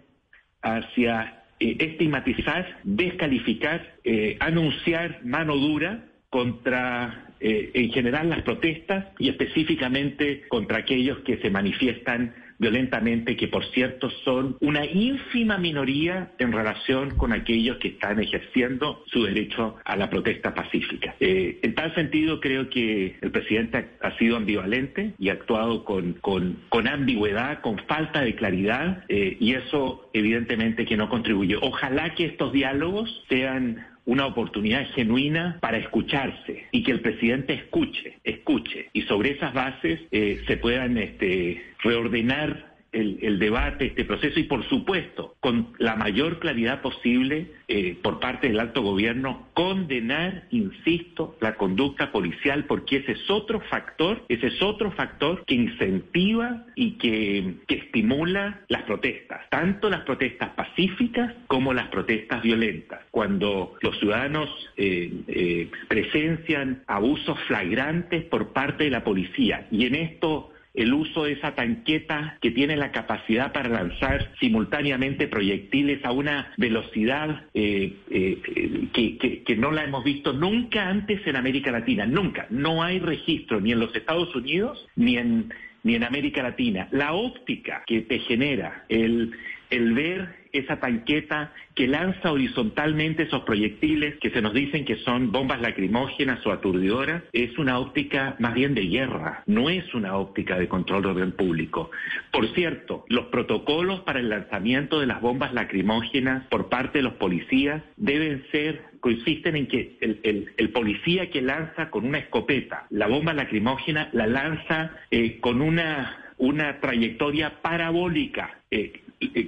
hacia 0.62 1.44
estigmatizar, 1.58 2.80
descalificar, 2.84 3.94
anunciar 4.40 5.20
mano 5.24 5.56
dura 5.56 6.04
contra 6.30 7.26
eh, 7.38 7.70
en 7.74 7.92
general 7.92 8.30
las 8.30 8.42
protestas 8.42 9.06
y 9.18 9.28
específicamente 9.28 10.48
contra 10.48 10.78
aquellos 10.78 11.18
que 11.18 11.36
se 11.38 11.50
manifiestan 11.50 12.34
violentamente, 12.58 13.36
que 13.36 13.48
por 13.48 13.64
cierto 13.72 14.10
son 14.24 14.56
una 14.60 14.84
ínfima 14.84 15.58
minoría 15.58 16.32
en 16.38 16.52
relación 16.52 17.16
con 17.16 17.32
aquellos 17.32 17.76
que 17.78 17.88
están 17.88 18.20
ejerciendo 18.20 19.02
su 19.06 19.24
derecho 19.24 19.76
a 19.84 19.96
la 19.96 20.10
protesta 20.10 20.54
pacífica. 20.54 21.14
Eh, 21.20 21.58
en 21.62 21.74
tal 21.74 21.94
sentido, 21.94 22.40
creo 22.40 22.68
que 22.70 23.16
el 23.20 23.30
presidente 23.30 23.90
ha, 24.00 24.16
sido 24.16 24.36
ambivalente 24.36 25.12
y 25.18 25.28
ha 25.28 25.34
actuado 25.34 25.84
con, 25.84 26.14
con, 26.14 26.58
con 26.68 26.88
ambigüedad, 26.88 27.60
con 27.60 27.78
falta 27.86 28.22
de 28.22 28.34
claridad, 28.34 29.04
eh, 29.08 29.36
y 29.38 29.54
eso 29.54 30.10
evidentemente 30.12 30.86
que 30.86 30.96
no 30.96 31.08
contribuye. 31.08 31.56
Ojalá 31.60 32.14
que 32.14 32.24
estos 32.24 32.52
diálogos 32.52 33.24
sean 33.28 33.95
una 34.06 34.26
oportunidad 34.26 34.86
genuina 34.94 35.58
para 35.60 35.78
escucharse 35.78 36.66
y 36.70 36.82
que 36.82 36.92
el 36.92 37.00
presidente 37.00 37.52
escuche, 37.52 38.18
escuche. 38.24 38.88
Y 38.92 39.02
sobre 39.02 39.32
esas 39.32 39.52
bases 39.52 40.00
eh, 40.12 40.42
se 40.46 40.56
puedan 40.56 40.96
este, 40.96 41.62
reordenar 41.82 42.75
el, 42.92 43.38
debate, 43.38 43.86
este 43.86 44.04
proceso 44.04 44.40
y, 44.40 44.44
por 44.44 44.66
supuesto, 44.68 45.36
con 45.40 45.74
la 45.78 45.96
mayor 45.96 46.38
claridad 46.38 46.80
posible 46.80 47.52
eh, 47.68 47.96
por 48.02 48.20
parte 48.20 48.48
del 48.48 48.60
alto 48.60 48.82
gobierno, 48.82 49.48
condenar, 49.54 50.44
insisto, 50.50 51.36
la 51.40 51.56
conducta 51.56 52.12
policial, 52.12 52.64
porque 52.64 52.98
ese 52.98 53.12
es 53.12 53.30
otro 53.30 53.60
factor, 53.60 54.24
ese 54.28 54.48
es 54.48 54.62
otro 54.62 54.90
factor 54.92 55.44
que 55.44 55.54
incentiva 55.54 56.64
y 56.74 56.92
que, 56.92 57.56
estimula 57.76 58.62
las 58.68 58.82
protestas, 58.82 59.42
tanto 59.50 59.90
las 59.90 60.00
protestas 60.00 60.50
pacíficas 60.50 61.34
como 61.46 61.74
las 61.74 61.88
protestas 61.88 62.42
violentas. 62.42 63.00
Cuando 63.10 63.74
los 63.82 63.98
ciudadanos 63.98 64.48
eh, 64.76 65.12
eh, 65.28 65.70
presencian 65.88 66.82
abusos 66.86 67.38
flagrantes 67.46 68.24
por 68.24 68.52
parte 68.52 68.84
de 68.84 68.90
la 68.90 69.04
policía, 69.04 69.66
y 69.70 69.86
en 69.86 69.94
esto 69.94 70.52
el 70.76 70.92
uso 70.92 71.24
de 71.24 71.32
esa 71.32 71.54
tanqueta 71.54 72.38
que 72.40 72.50
tiene 72.50 72.76
la 72.76 72.92
capacidad 72.92 73.52
para 73.52 73.68
lanzar 73.68 74.32
simultáneamente 74.38 75.26
proyectiles 75.26 76.04
a 76.04 76.12
una 76.12 76.52
velocidad 76.58 77.46
eh, 77.54 77.94
eh, 78.10 78.88
que, 78.92 79.42
que, 79.42 79.56
no 79.56 79.70
la 79.70 79.84
hemos 79.84 80.04
visto 80.04 80.32
nunca 80.32 80.88
antes 80.88 81.26
en 81.26 81.36
América 81.36 81.70
Latina, 81.70 82.06
nunca. 82.06 82.46
No 82.50 82.82
hay 82.82 82.98
registro 82.98 83.60
ni 83.60 83.72
en 83.72 83.80
los 83.80 83.94
Estados 83.96 84.34
Unidos 84.36 84.86
ni 84.96 85.16
en, 85.16 85.52
ni 85.82 85.94
en 85.94 86.04
América 86.04 86.42
Latina. 86.42 86.88
La 86.92 87.14
óptica 87.14 87.82
que 87.86 88.02
te 88.02 88.18
genera 88.20 88.84
el, 88.88 89.32
el 89.70 89.94
ver 89.94 90.45
esa 90.58 90.80
tanqueta 90.80 91.52
que 91.74 91.86
lanza 91.86 92.32
horizontalmente 92.32 93.24
esos 93.24 93.42
proyectiles 93.42 94.16
que 94.16 94.30
se 94.30 94.40
nos 94.40 94.54
dicen 94.54 94.84
que 94.84 94.96
son 94.96 95.30
bombas 95.30 95.60
lacrimógenas 95.60 96.44
o 96.46 96.52
aturdidoras, 96.52 97.22
es 97.32 97.58
una 97.58 97.78
óptica 97.78 98.36
más 98.38 98.54
bien 98.54 98.74
de 98.74 98.86
guerra, 98.86 99.42
no 99.46 99.68
es 99.68 99.94
una 99.94 100.16
óptica 100.16 100.58
de 100.58 100.68
control 100.68 101.02
de 101.02 101.08
orden 101.08 101.32
público. 101.32 101.90
Por 102.32 102.48
cierto, 102.54 103.04
los 103.08 103.26
protocolos 103.26 104.00
para 104.00 104.20
el 104.20 104.30
lanzamiento 104.30 105.00
de 105.00 105.06
las 105.06 105.20
bombas 105.20 105.52
lacrimógenas 105.52 106.46
por 106.48 106.68
parte 106.68 106.98
de 106.98 107.04
los 107.04 107.14
policías 107.14 107.82
deben 107.96 108.44
ser 108.50 108.96
consisten 109.00 109.54
en 109.56 109.68
que 109.68 109.98
el, 110.00 110.70
policía 110.70 111.30
que 111.30 111.40
lanza 111.40 111.90
con 111.90 112.04
una 112.06 112.18
escopeta 112.18 112.86
la 112.90 113.06
bomba 113.06 113.32
lacrimógena 113.34 114.08
la 114.12 114.26
lanza 114.26 114.96
eh, 115.10 115.38
con 115.40 115.62
una, 115.62 116.32
una 116.38 116.80
trayectoria 116.80 117.62
parabólica. 117.62 118.60
Eh, 118.70 119.02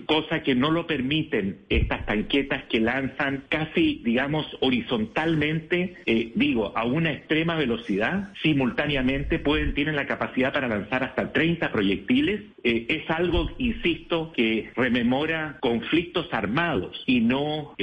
cosa 0.07 0.42
que 0.42 0.54
no 0.54 0.70
lo 0.70 0.87
permiten 0.87 1.59
estas 1.68 2.07
tanquetas 2.07 2.64
que 2.64 2.81
lanzan 2.81 3.44
casi, 3.48 4.00
digamos, 4.02 4.46
horizontalmente, 4.61 5.96
eh, 6.07 6.33
digo, 6.35 6.76
a 6.76 6.85
una 6.85 7.12
extrema 7.12 7.54
velocidad, 7.57 8.33
simultáneamente 8.42 9.38
pueden, 9.38 9.74
tienen 9.74 9.96
la 9.96 10.07
capacidad 10.07 10.52
para 10.52 10.68
lanzar 10.68 11.04
hasta 11.04 11.33
30 11.33 11.70
proyectiles. 11.70 12.40
Eh, 12.64 12.87
es 12.88 13.11
algo, 13.11 13.50
insisto, 13.59 14.33
que 14.33 14.70
rememora 14.74 15.59
conflictos 15.61 16.33
armados 16.33 17.02
y 17.07 17.20
no 17.20 17.74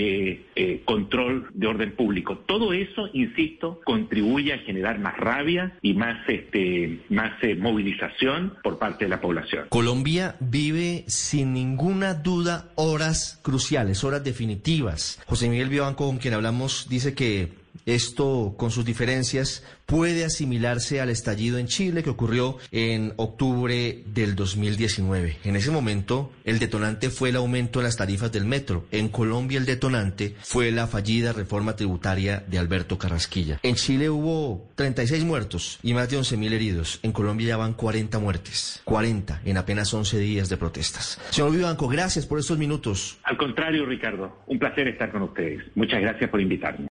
control 0.86 1.48
de 1.54 1.68
orden 1.68 1.92
público. 1.96 2.38
Todo 2.40 2.74
eso, 2.74 3.10
insisto, 3.14 3.82
contribuye 3.86 4.54
a 4.54 4.58
generar 4.60 5.00
más 5.00 5.18
rabia 5.18 5.78
y 5.82 5.94
más, 5.94 6.18
este, 6.28 7.00
más 7.10 7.34
movilización 7.58 8.54
por 8.64 8.80
parte 8.80 9.06
de 9.06 9.10
la 9.10 9.22
población. 9.22 9.68
Colombia 9.70 10.36
vive 10.40 11.04
sin 11.08 11.54
ningún 11.54 11.75
ninguna 11.76 12.14
duda 12.14 12.70
horas 12.76 13.38
cruciales, 13.42 14.06
horas 14.06 14.24
definitivas. 14.24 15.20
José 15.28 15.50
Miguel 15.50 15.68
Vivanco, 15.68 16.06
con 16.06 16.20
quien 16.20 16.34
hablamos, 16.34 16.88
dice 16.88 17.14
que 17.14 17.65
esto, 17.86 18.56
con 18.58 18.72
sus 18.72 18.86
diferencias, 18.86 19.64
puede 19.86 20.26
asimilarse 20.26 21.02
al 21.02 21.10
estallido 21.10 21.58
en 21.58 21.68
Chile 21.68 22.04
que 22.04 22.10
ocurrió 22.10 22.58
en 22.72 23.14
octubre 23.18 24.04
del 24.08 24.36
2019. 24.36 25.38
En 25.44 25.56
ese 25.56 25.72
momento, 25.72 26.32
el 26.44 26.60
detonante 26.60 27.10
fue 27.10 27.30
el 27.30 27.36
aumento 27.36 27.80
de 27.80 27.86
las 27.86 27.98
tarifas 27.98 28.32
del 28.32 28.46
metro. 28.46 28.86
En 28.92 29.10
Colombia, 29.10 29.60
el 29.60 29.66
detonante 29.66 30.36
fue 30.42 30.72
la 30.72 30.88
fallida 30.88 31.34
reforma 31.34 31.76
tributaria 31.76 32.44
de 32.48 32.58
Alberto 32.58 32.98
Carrasquilla. 32.98 33.60
En 33.64 33.76
Chile 33.76 34.10
hubo 34.10 34.68
36 34.76 35.24
muertos 35.24 35.80
y 35.84 35.94
más 35.94 36.10
de 36.10 36.18
11.000 36.18 36.52
heridos. 36.52 37.00
En 37.04 37.12
Colombia 37.12 37.50
ya 37.50 37.58
van 37.58 37.74
40 37.74 38.20
muertes. 38.20 38.82
40 38.86 39.42
en 39.46 39.58
apenas 39.58 39.94
11 39.94 40.18
días 40.18 40.50
de 40.50 40.58
protestas. 40.58 41.20
Señor 41.30 41.52
Vivanco, 41.52 41.88
gracias 41.88 42.26
por 42.26 42.40
estos 42.40 42.58
minutos. 42.58 43.20
Al 43.24 43.38
contrario, 43.38 43.86
Ricardo, 43.86 44.40
un 44.48 44.60
placer 44.60 44.88
estar 44.88 45.12
con 45.12 45.24
ustedes. 45.24 45.64
Muchas 45.76 46.02
gracias 46.02 46.30
por 46.30 46.42
invitarme. 46.42 46.84